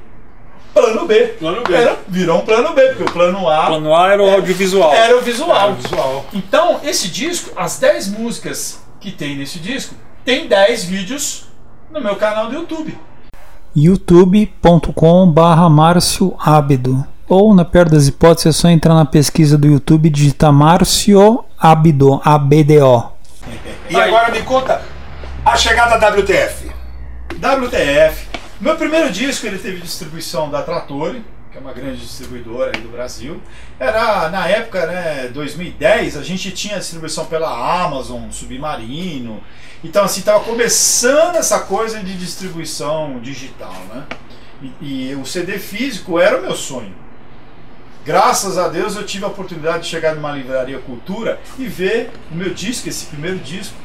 [0.77, 1.15] Plano B.
[1.39, 1.75] Plano B.
[1.75, 4.93] Era, virou um plano B, porque o plano A Plano A era o audiovisual.
[4.93, 5.73] era o visual.
[5.73, 6.27] Visual.
[6.35, 11.47] Então, esse disco, as 10 músicas que tem nesse disco, tem 10 vídeos
[11.91, 12.95] no meu canal do YouTube.
[13.75, 19.67] youtube.com barra Márcio Ábido ou na pior das hipóteses é só entrar na pesquisa do
[19.67, 23.13] YouTube e digitar Márcio Ábido, A-B-D-O.
[23.89, 24.83] E agora me conta
[25.43, 26.71] a chegada da WTF.
[27.33, 28.29] WTF.
[28.59, 33.39] Meu primeiro disco ele teve distribuição da Trattori, que é uma grande distribuidora do Brasil.
[33.79, 37.51] Era na época, né, 2010, a gente tinha distribuição pela
[37.85, 39.43] Amazon, Submarino.
[39.85, 44.07] Então assim, tava começando essa coisa de distribuição digital, né?
[44.81, 46.95] E, e o CD físico era o meu sonho.
[48.07, 52.35] Graças a Deus eu tive a oportunidade de chegar numa livraria Cultura e ver o
[52.35, 53.77] meu disco, esse primeiro disco,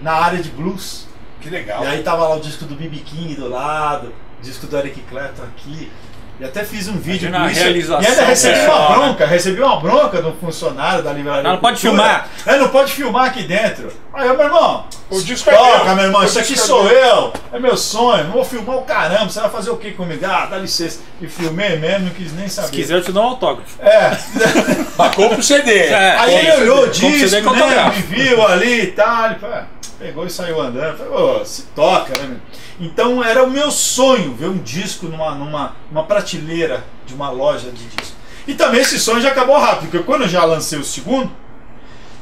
[0.00, 1.05] na área de blues.
[1.46, 1.84] Que legal.
[1.84, 2.96] E aí tava lá o disco do B.B.
[3.04, 5.92] King do lado, disco do Eric Clapton aqui.
[6.38, 7.62] E até fiz um vídeo Imagina a com isso.
[7.62, 8.94] realização E ainda recebi pessoal, uma né?
[8.96, 11.42] bronca, recebi uma bronca do funcionário da livraria.
[11.42, 12.28] Não, não pode filmar.
[12.44, 13.90] É, não pode filmar aqui dentro.
[14.12, 15.94] Aí eu, meu irmão, O disco é toca, meu.
[15.96, 18.82] meu irmão, O isso aqui é sou eu, é meu sonho, não vou filmar o
[18.82, 20.26] caramba, você vai fazer o que comigo?
[20.26, 21.00] Ah, dá licença.
[21.22, 22.66] E filmei mesmo, não quis nem saber.
[22.68, 23.80] Se quiser, eu te dou um autógrafo.
[23.80, 24.10] É.
[24.98, 25.72] Mas compra o CD.
[25.86, 26.16] É.
[26.18, 29.66] Aí ele olhou o disco, né, me viu ali e tal, ele falou, ah,
[29.98, 30.98] pegou e saiu andando.
[30.98, 32.26] Falei, ô, se toca, né?
[32.28, 32.36] meu?
[32.78, 37.70] Então era o meu sonho ver um disco numa, numa, numa prateleira de uma loja
[37.70, 38.16] de disco.
[38.46, 41.30] E também esse sonho já acabou rápido, porque quando eu já lancei o segundo,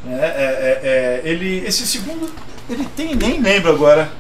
[0.05, 0.81] né, é, é,
[1.25, 2.31] é, ele, esse segundo,
[2.69, 4.11] ele tem, nem lembro agora.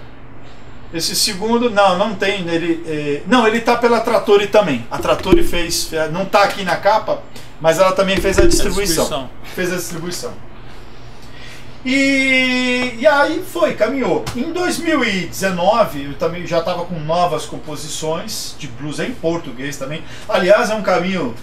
[0.92, 2.48] Esse segundo, não, não tem.
[2.48, 4.86] Ele, é, não, ele tá pela Trattori também.
[4.90, 7.22] A Trattori fez, não tá aqui na capa,
[7.60, 9.04] mas ela também fez a distribuição.
[9.04, 9.30] distribuição.
[9.54, 10.32] Fez a distribuição.
[11.84, 14.24] E, e aí foi, caminhou.
[14.34, 20.02] Em 2019 eu também já estava com novas composições de blues em português também.
[20.28, 21.34] Aliás, é um caminho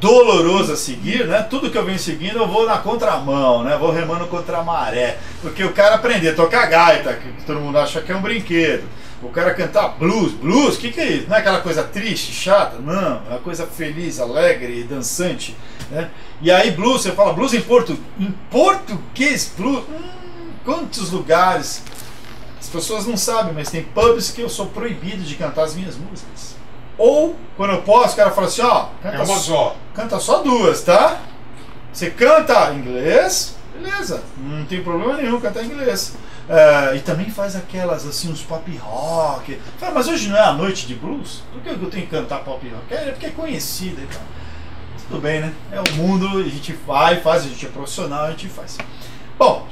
[0.00, 1.42] doloroso a seguir, né?
[1.42, 3.76] Tudo que eu venho seguindo eu vou na contramão, né?
[3.76, 5.18] Vou remando contra a maré.
[5.42, 8.84] Porque o cara aprender a tocar gaita, que todo mundo acha que é um brinquedo.
[9.22, 11.28] O cara cantar blues, blues, o que, que é isso?
[11.28, 12.78] Não é aquela coisa triste, chata?
[12.78, 15.56] Não, é uma coisa feliz, alegre dançante.
[15.90, 16.10] Né?
[16.42, 17.96] E aí blues, você fala blues em, portu...
[18.20, 21.82] em português, blues, hum, quantos lugares?
[22.60, 25.96] As pessoas não sabem, mas tem pubs que eu sou proibido de cantar as minhas
[25.96, 26.54] músicas.
[26.98, 29.76] Ou, quando eu posso, o cara fala assim, ó, É canta, uma só.
[29.94, 31.20] canta só duas, tá?
[31.92, 36.16] Você canta inglês, beleza, não tem problema nenhum cantar inglês.
[36.48, 39.58] É, e também faz aquelas, assim, uns pop rock.
[39.78, 41.42] Fala, mas hoje não é a noite de blues?
[41.52, 42.94] Por que eu tenho que cantar pop rock?
[42.94, 44.22] É porque é conhecida e tal.
[45.08, 45.52] Tudo bem, né?
[45.72, 48.78] É o mundo, a gente vai, faz, a gente é profissional, a gente faz.
[49.38, 49.66] Bom,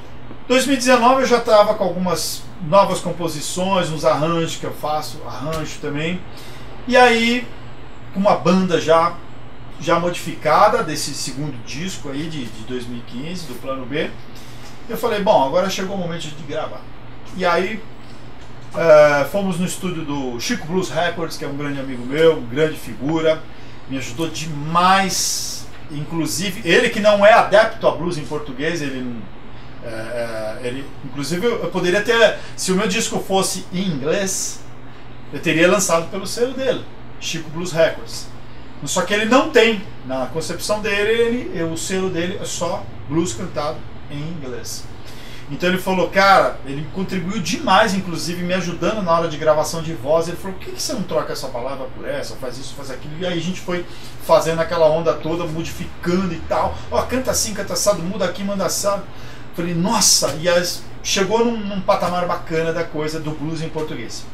[0.46, 6.20] 2019 eu já estava com algumas novas composições, uns arranjos que eu faço, arranjo também.
[6.86, 7.46] E aí,
[8.14, 9.14] uma banda já
[9.80, 14.10] já modificada desse segundo disco aí de, de 2015, do Plano B.
[14.88, 16.80] Eu falei, bom, agora chegou o momento de gravar.
[17.36, 17.82] E aí
[18.76, 22.76] eh, fomos no estúdio do Chico Blues Records, que é um grande amigo meu, grande
[22.76, 23.42] figura,
[23.88, 25.66] me ajudou demais.
[25.90, 29.34] Inclusive, ele que não é adepto a blues em português, ele não-
[29.86, 34.60] é, ele, inclusive, eu poderia ter, se o meu disco fosse em inglês,
[35.32, 36.82] eu teria lançado pelo selo dele,
[37.20, 38.26] Chico Blues Records.
[38.84, 43.32] Só que ele não tem, na concepção dele, ele, o selo dele é só blues
[43.32, 43.78] cantado
[44.10, 44.84] em inglês.
[45.50, 49.92] Então ele falou, cara, ele contribuiu demais, inclusive me ajudando na hora de gravação de
[49.92, 50.26] voz.
[50.26, 52.90] Ele falou, por que, que você não troca essa palavra por essa, faz isso, faz
[52.90, 53.14] aquilo?
[53.20, 53.84] E aí a gente foi
[54.26, 56.76] fazendo aquela onda toda, modificando e tal.
[56.90, 59.04] Ó, canta assim, canta assado, muda aqui, manda assado.
[59.54, 64.24] Falei, nossa, e as, chegou num, num patamar bacana da coisa do blues em português.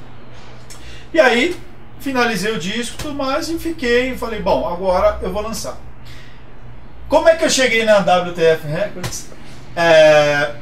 [1.12, 1.60] E aí,
[2.00, 5.76] finalizei o disco e tudo mais e fiquei, falei, bom, agora eu vou lançar.
[7.08, 9.28] Como é que eu cheguei na WTF Records?
[9.76, 10.54] É,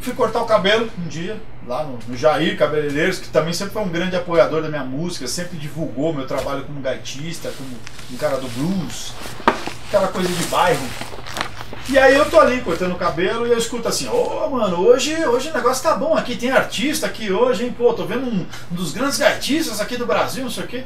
[0.00, 3.82] fui cortar o cabelo um dia, lá no, no Jair Cabeleireiros, que também sempre foi
[3.82, 7.70] um grande apoiador da minha música, sempre divulgou meu trabalho como gaitista, como
[8.10, 9.12] um cara do blues,
[9.90, 10.86] aquela coisa de bairro.
[11.88, 15.12] E aí eu tô ali cortando o cabelo e eu escuto assim, ô mano, hoje,
[15.26, 17.74] hoje o negócio tá bom aqui, tem artista aqui hoje, hein?
[17.76, 20.84] Pô, tô vendo um, um dos grandes gaitistas aqui do Brasil, não sei o quê.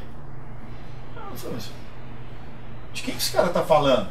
[1.17, 1.71] Eu falei, "Mas
[2.95, 4.09] de quem que esse cara tá falando?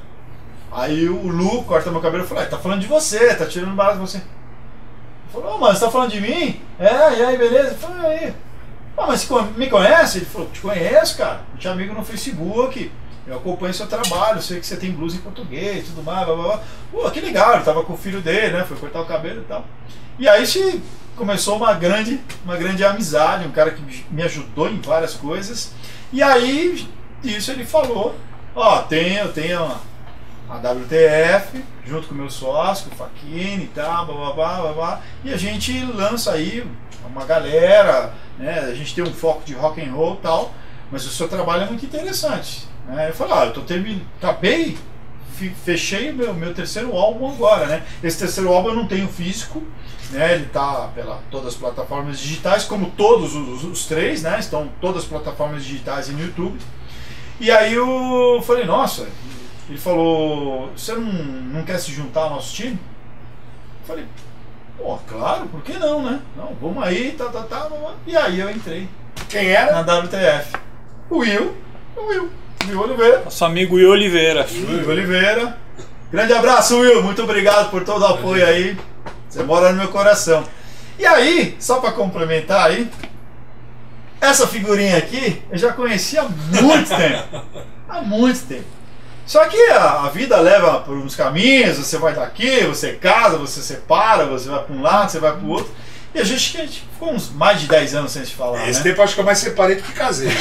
[0.72, 3.76] Aí o Lu corta meu cabelo e fala, "Ah, tá falando de você, tá tirando
[3.76, 4.22] barato de você.
[5.32, 6.62] Falou, ô mano, você tá falando de mim?
[6.78, 7.70] É, e aí, beleza?
[7.70, 8.36] Eu falei, "E aí.
[8.96, 10.20] Ah, mas você me conhece?
[10.20, 11.42] Ele falou, te conheço, cara.
[11.54, 12.92] Eu te amigo no Facebook.
[13.26, 16.44] Eu acompanho seu trabalho, sei que você tem blues em português tudo mais, blá blá
[16.44, 16.64] blá.
[16.92, 18.66] Pô, que legal, ele tava com o filho dele, né?
[18.68, 19.66] Foi cortar o cabelo e tal.
[20.20, 20.82] E aí se
[21.16, 25.74] começou uma grande, uma grande amizade, um cara que me ajudou em várias coisas.
[26.12, 26.88] E aí,
[27.24, 28.16] isso ele falou,
[28.56, 29.80] ó, tem, eu tenho a,
[30.50, 34.74] a WTF, junto com o meu sócio, o Faquini e tal, blá, blá, blá, blá,
[34.74, 36.66] blá, e a gente lança aí
[37.06, 40.52] uma galera, né, a gente tem um foco de rock and roll e tal,
[40.92, 42.68] mas o seu trabalho é muito interessante.
[42.88, 43.10] Né?
[43.10, 44.78] Eu falei, ah, eu tô terminando, acabei,
[45.64, 47.84] fechei o meu, meu terceiro álbum agora, né?
[48.04, 49.64] Esse terceiro álbum eu não tenho físico,
[50.12, 50.36] né?
[50.36, 54.40] Ele tá pela todas as plataformas digitais, como todos os, os três, né?
[54.40, 56.58] Estão todas as plataformas digitais e no YouTube.
[57.40, 59.08] E aí eu falei, nossa,
[59.68, 62.80] ele falou, você não, não quer se juntar ao nosso time?
[63.82, 64.06] Eu falei,
[64.78, 66.22] pô, claro, por que não, né?
[66.36, 67.94] Não, vamos aí, tá, tá, tá, blá, blá.
[68.06, 68.88] E aí eu entrei
[69.30, 69.82] Quem era?
[69.82, 70.58] na WTF.
[71.10, 71.56] O Will,
[71.98, 72.30] o Will,
[72.68, 73.22] Will Oliveira.
[73.26, 74.48] Nosso amigo Will Oliveira.
[74.52, 75.58] Will Oliveira.
[76.12, 77.02] Grande abraço, Will.
[77.04, 78.78] Muito obrigado por todo o apoio aí.
[79.30, 80.44] Você mora no meu coração.
[80.98, 82.90] E aí, só para complementar aí,
[84.22, 87.42] essa figurinha aqui eu já conhecia há muito tempo.
[87.90, 88.66] Há muito tempo.
[89.26, 93.62] Só que a, a vida leva por uns caminhos, você vai daqui, você casa, você
[93.62, 95.74] separa, você vai para um lado, você vai para o outro.
[96.14, 98.70] E a gente, a gente ficou uns mais de 10 anos sem se falar.
[98.70, 98.92] Esse né?
[98.92, 100.30] tempo acho que eu mais separei do que casei.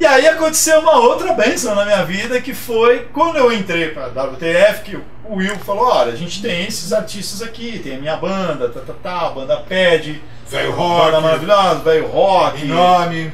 [0.00, 4.06] E aí aconteceu uma outra benção na minha vida que foi quando eu entrei para
[4.06, 8.16] WTF, que o Will falou, olha, a gente tem esses artistas aqui, tem a minha
[8.16, 12.64] banda, tá, tá, tá, a banda Pad, Velho banda rock, maravilhosa, velho rock.
[12.66, 13.32] nome.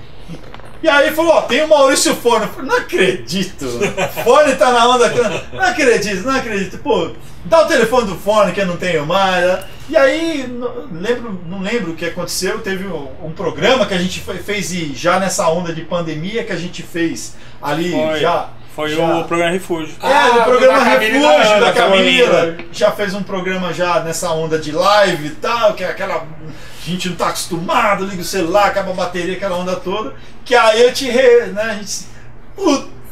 [0.80, 2.44] E aí falou, ó, tem o Maurício Forno.
[2.46, 3.66] Eu falei, não acredito.
[4.22, 5.08] Forno tá na onda.
[5.52, 6.78] Não acredito, não acredito.
[6.78, 7.10] Pô,
[7.48, 9.44] dá o telefone do Forno que eu não tenho mais.
[9.44, 9.64] né?
[9.88, 12.58] E aí, não lembro, não lembro o que aconteceu.
[12.60, 16.44] Teve um, um programa que a gente fe- fez e já nessa onda de pandemia
[16.44, 18.20] que a gente fez ali Foi.
[18.20, 18.50] já.
[18.76, 19.16] Foi já.
[19.18, 19.94] o programa Refúgio.
[20.00, 22.36] É, Ah, no programa Refúgio da Camila.
[22.36, 22.56] Camila.
[22.70, 26.16] Já fez um programa já nessa onda de live e tal, que é aquela.
[26.16, 30.14] A gente não tá acostumado, liga o celular, acaba a bateria, aquela onda toda.
[30.44, 31.46] Que aí eu te re.
[31.46, 32.06] Né, a gente.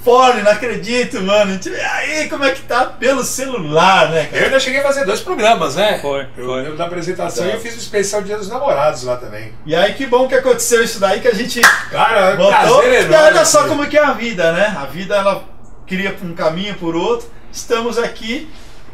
[0.07, 1.59] Fone, não acredito, mano.
[1.67, 2.85] E aí, como é que tá?
[2.87, 4.45] Pelo celular, né, Eu cara?
[4.45, 5.99] ainda cheguei a fazer dois programas, né?
[6.01, 6.63] Foi, Eu foi.
[6.63, 7.51] lembro da apresentação Tá.
[7.51, 9.53] e eu fiz o especial Dia dos Namorados lá também.
[9.67, 12.79] E aí, que bom que aconteceu isso daí, que a gente Cara, é Voltou.
[12.81, 13.17] prazer E enorme.
[13.17, 13.69] olha só assim.
[13.69, 14.77] como que é a vida, né?
[14.79, 15.43] A vida ela
[15.89, 17.29] cria um caminho por outro.
[17.53, 18.49] Estamos aqui.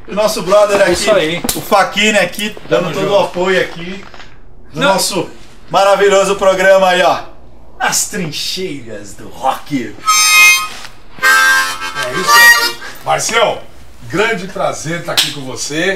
[0.08, 1.42] O nosso brother É aqui, isso aí.
[1.54, 3.12] o Faquine aqui, dando Tamo todo junto.
[3.14, 4.02] o apoio aqui
[4.72, 4.94] do Não.
[4.94, 5.28] nosso
[5.70, 7.18] maravilhoso programa aí, ó.
[7.78, 9.94] As trincheiras do rock.
[11.22, 12.80] É isso.
[13.04, 13.62] Marcel,
[14.08, 15.94] grande prazer estar aqui com você.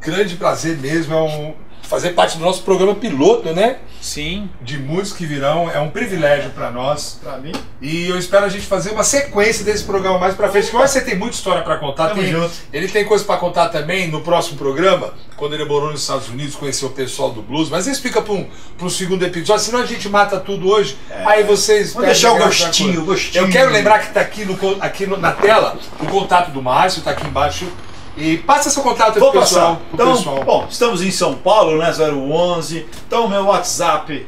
[0.00, 1.14] Grande prazer mesmo.
[1.14, 3.78] É um fazer parte do nosso programa piloto, né?
[4.00, 4.48] Sim.
[4.62, 5.70] De muitos que virão.
[5.70, 7.18] É um privilégio para nós.
[7.22, 10.68] Pra mim, E eu espero a gente fazer uma sequência desse programa mais pra frente.
[10.70, 12.08] Que você tem muita história para contar.
[12.08, 12.50] Tamo Tem- junto.
[12.72, 16.54] Ele tem coisa para contar também no próximo programa, quando ele morou nos Estados Unidos,
[16.56, 17.68] conheceu o pessoal do blues.
[17.70, 18.48] Mas isso fica para um,
[18.80, 20.96] um segundo episódio, senão a gente mata tudo hoje.
[21.26, 21.90] Aí vocês.
[21.90, 21.92] É.
[21.94, 23.44] Vamos deixar o gostinho, gostinho.
[23.44, 27.02] Eu quero lembrar que tá aqui, no, aqui no- na tela o contato do Márcio,
[27.02, 27.66] tá aqui embaixo.
[28.18, 29.76] E passa seu contato aí vou pro pessoal.
[29.76, 29.86] passar.
[29.86, 30.44] pro Então, pessoal.
[30.44, 31.92] bom, estamos em São Paulo, né?
[31.92, 32.86] 011.
[33.06, 34.26] Então, meu WhatsApp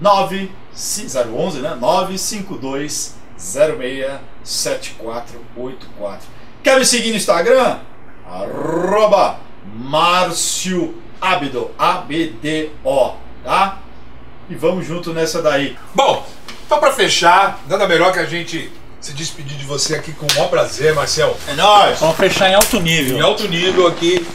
[0.00, 1.74] 9 011, né?
[1.80, 4.06] 952 06
[4.44, 6.28] 7484.
[6.62, 7.78] Quer me seguir no Instagram?
[8.28, 9.38] Arroba
[9.74, 13.78] Márcio Abdo, A-B-D-O, tá?
[14.50, 15.76] E vamos junto nessa daí.
[15.94, 16.24] Bom,
[16.66, 18.70] então pra fechar, nada melhor que a gente
[19.00, 21.36] se despedir de você aqui com o maior prazer, Marcel.
[21.48, 22.00] É nóis!
[22.00, 23.24] Vamos fechar em alto Em nível.
[23.26, 24.26] alto nível aqui.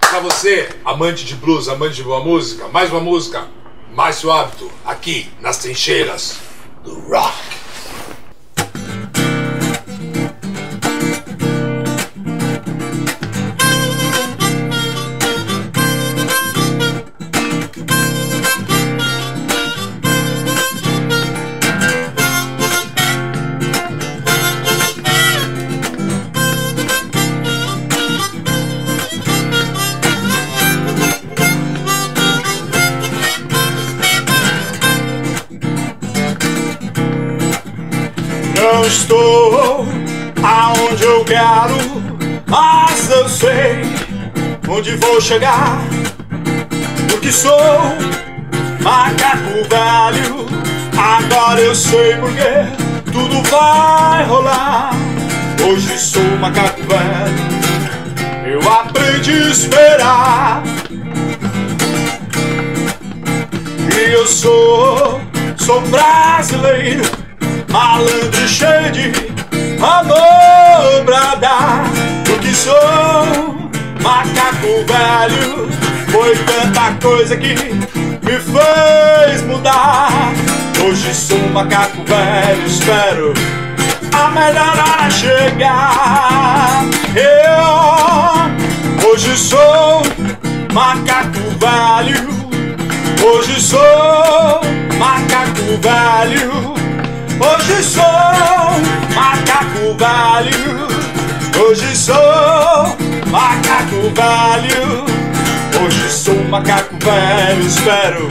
[0.00, 3.46] Pra você, amante de blues, amante de boa música, mais uma música,
[3.92, 6.36] Márcio Hábito, aqui nas trincheiras
[6.82, 7.34] do rock.
[43.38, 43.82] Sei
[44.68, 45.78] onde vou chegar.
[47.08, 47.56] Porque sou
[48.80, 50.46] macaco velho,
[50.96, 54.90] agora eu sei porque tudo vai rolar.
[55.64, 60.62] Hoje sou macaco velho, eu aprendi a esperar.
[63.96, 65.20] E eu sou,
[65.56, 67.04] sou brasileiro,
[67.68, 69.12] malandro cheio de
[69.80, 72.07] amor pra dar.
[72.54, 73.70] Sou
[74.02, 75.68] macaco velho,
[76.10, 80.32] foi tanta coisa que me fez mudar.
[80.84, 83.34] Hoje sou macaco velho, espero
[84.12, 86.84] a melhor hora chegar.
[87.14, 90.02] Eu hoje sou
[90.72, 92.28] macaco velho.
[93.24, 94.60] Hoje sou
[94.98, 96.74] macaco velho.
[97.40, 98.04] Hoje sou
[99.14, 101.07] macaco velho.
[101.60, 102.14] Hoje sou
[103.26, 105.04] macaco velho.
[105.82, 107.66] Hoje sou macaco velho.
[107.66, 108.28] Espero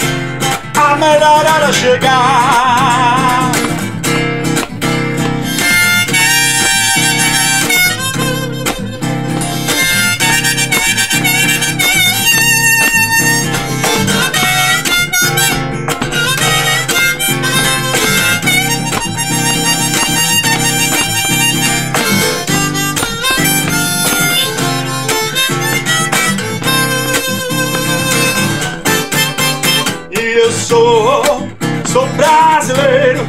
[0.76, 3.47] a melhor hora chegar.
[30.68, 31.48] Sou,
[31.86, 33.26] sou brasileiro,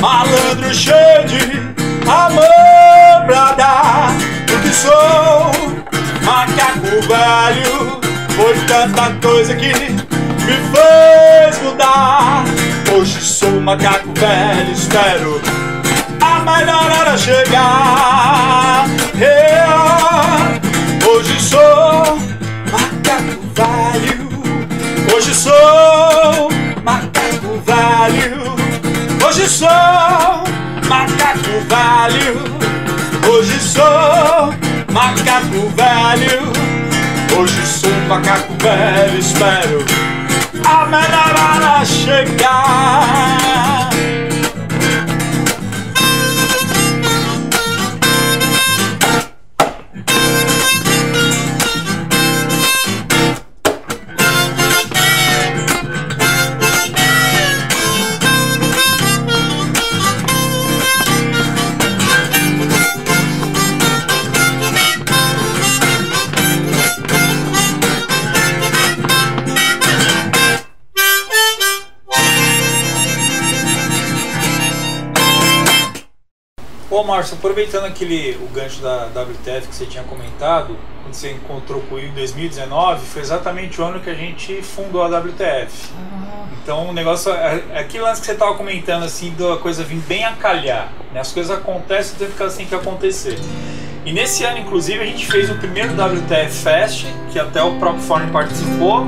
[0.00, 1.62] malandro cheio de
[2.10, 4.12] amor pra dar.
[4.48, 5.52] Porque sou
[6.24, 8.00] macaco velho,
[8.34, 12.44] foi tanta coisa que me fez mudar.
[12.92, 15.40] Hoje sou macaco velho, espero
[16.20, 18.86] a melhor hora chegar.
[19.14, 22.18] Eu, hoje sou
[22.72, 24.24] macaco velho.
[25.14, 26.63] Hoje sou
[29.26, 29.68] Hoje sou
[30.88, 32.42] macaco velho.
[33.26, 34.54] Hoje sou
[34.92, 36.52] macaco velho.
[37.36, 39.18] Hoje sou macaco velho.
[39.18, 39.84] Espero
[40.64, 43.73] a melhor hora chegar.
[77.24, 81.94] Márcio, aproveitando aquele o gancho da WTF que você tinha comentado, quando você encontrou com
[81.94, 85.88] o Will em 2019, foi exatamente o ano que a gente fundou a WTF.
[86.62, 90.00] Então o negócio, é, é aquele lance que você estava comentando assim, da coisa vir
[90.00, 90.92] bem a calhar.
[91.14, 91.20] Né?
[91.20, 93.38] As coisas acontecem do tempo que elas têm que acontecer.
[94.04, 98.02] E nesse ano, inclusive, a gente fez o primeiro WTF Fest, que até o próprio
[98.02, 99.06] Forne participou.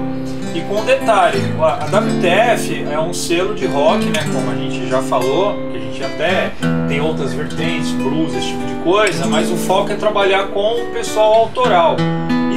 [0.56, 4.24] E com um detalhe, a WTF é um selo de rock, né?
[4.32, 6.50] Como a gente já falou, que a gente até
[6.88, 10.86] tem outras vertentes, blues, esse tipo de coisa, mas o foco é trabalhar com o
[10.94, 11.96] pessoal autoral.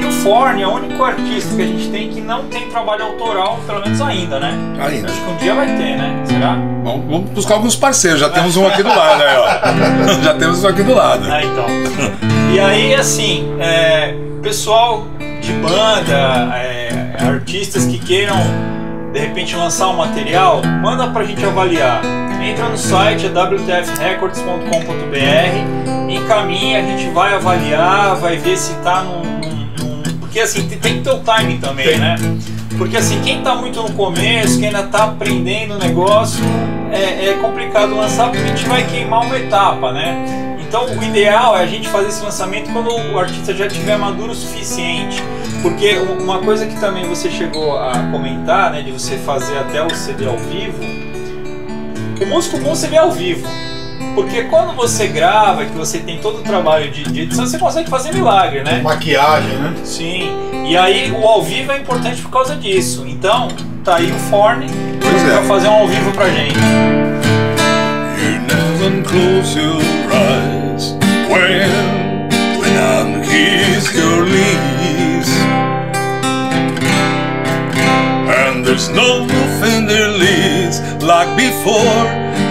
[0.00, 3.04] E o Forne é o único artista que a gente tem que não tem trabalho
[3.04, 4.58] autoral, pelo menos ainda, né?
[4.80, 5.08] Ainda.
[5.08, 6.22] Acho que um dia vai ter, né?
[6.24, 6.54] Será?
[6.82, 10.24] Vamos, vamos buscar alguns parceiros, já temos um aqui do lado, aí, ó.
[10.24, 11.26] Já temos um aqui do lado.
[11.30, 11.66] Ah, então.
[12.50, 15.06] E aí, assim, é, pessoal
[15.42, 16.79] de banda, é,
[17.22, 18.36] artistas que queiram
[19.12, 22.00] de repente lançar um material, manda pra gente avaliar.
[22.42, 29.24] Entra no site, wtfrecords.com.br, encaminha, a gente vai avaliar, vai ver se tá num.
[29.24, 31.98] num- num- porque assim, tem, tem que ter o timing também, Tem.
[31.98, 32.16] né?
[32.78, 36.42] Porque assim, quem tá muito no começo, quem ainda tá aprendendo o negócio,
[36.92, 40.56] é, é complicado lançar porque a gente vai queimar uma etapa, né?
[40.66, 44.32] Então o ideal é a gente fazer esse lançamento quando o artista já tiver maduro
[44.32, 45.22] o suficiente.
[45.62, 49.94] Porque uma coisa que também você chegou a comentar, né, de você fazer até o
[49.94, 50.78] CD ao vivo,
[52.20, 53.46] o músico bom você vê ao vivo.
[54.14, 57.88] Porque quando você grava, que você tem todo o trabalho de, de edição, você consegue
[57.88, 58.80] fazer milagre, né?
[58.82, 59.74] Maquiagem, né?
[59.84, 60.30] Sim.
[60.66, 63.04] E aí o ao vivo é importante por causa disso.
[63.06, 63.48] Então,
[63.84, 64.66] tá aí o Forne
[65.00, 65.26] Pois é.
[65.36, 66.58] pra fazer um ao vivo pra gente.
[68.18, 69.80] You never close your
[70.12, 70.94] eyes
[71.28, 71.70] when
[72.58, 74.69] when I'm kiss your lips,
[78.90, 79.28] and there's no
[79.60, 82.06] fingerless like before,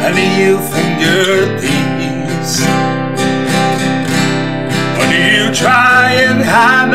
[0.05, 2.61] and you finger peace.
[4.97, 6.91] When you try and hide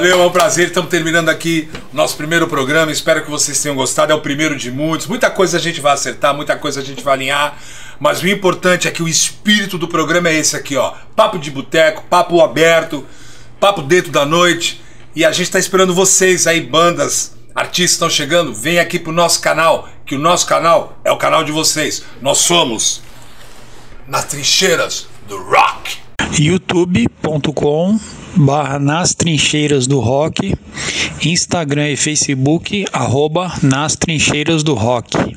[0.00, 0.68] Valeu, é um prazer.
[0.68, 2.90] Estamos terminando aqui o nosso primeiro programa.
[2.90, 4.10] Espero que vocês tenham gostado.
[4.10, 5.06] É o primeiro de muitos.
[5.06, 7.58] Muita coisa a gente vai acertar, muita coisa a gente vai alinhar.
[7.98, 10.94] Mas o importante é que o espírito do programa é esse aqui, ó.
[11.14, 13.06] Papo de boteco, papo aberto,
[13.60, 14.80] papo dentro da noite.
[15.14, 18.54] E a gente está esperando vocês aí, bandas, artistas estão chegando.
[18.54, 22.02] Vem aqui pro nosso canal, que o nosso canal é o canal de vocês.
[22.22, 23.02] Nós somos
[24.08, 25.98] nas trincheiras do rock.
[26.38, 28.00] youtube.com
[28.36, 30.54] barra nas trincheiras do rock
[31.24, 35.36] Instagram e Facebook arroba nas trincheiras do rock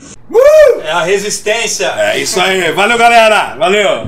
[0.83, 1.87] É a resistência.
[1.97, 2.71] É isso aí.
[2.73, 3.55] Valeu, galera.
[3.55, 4.05] Valeu.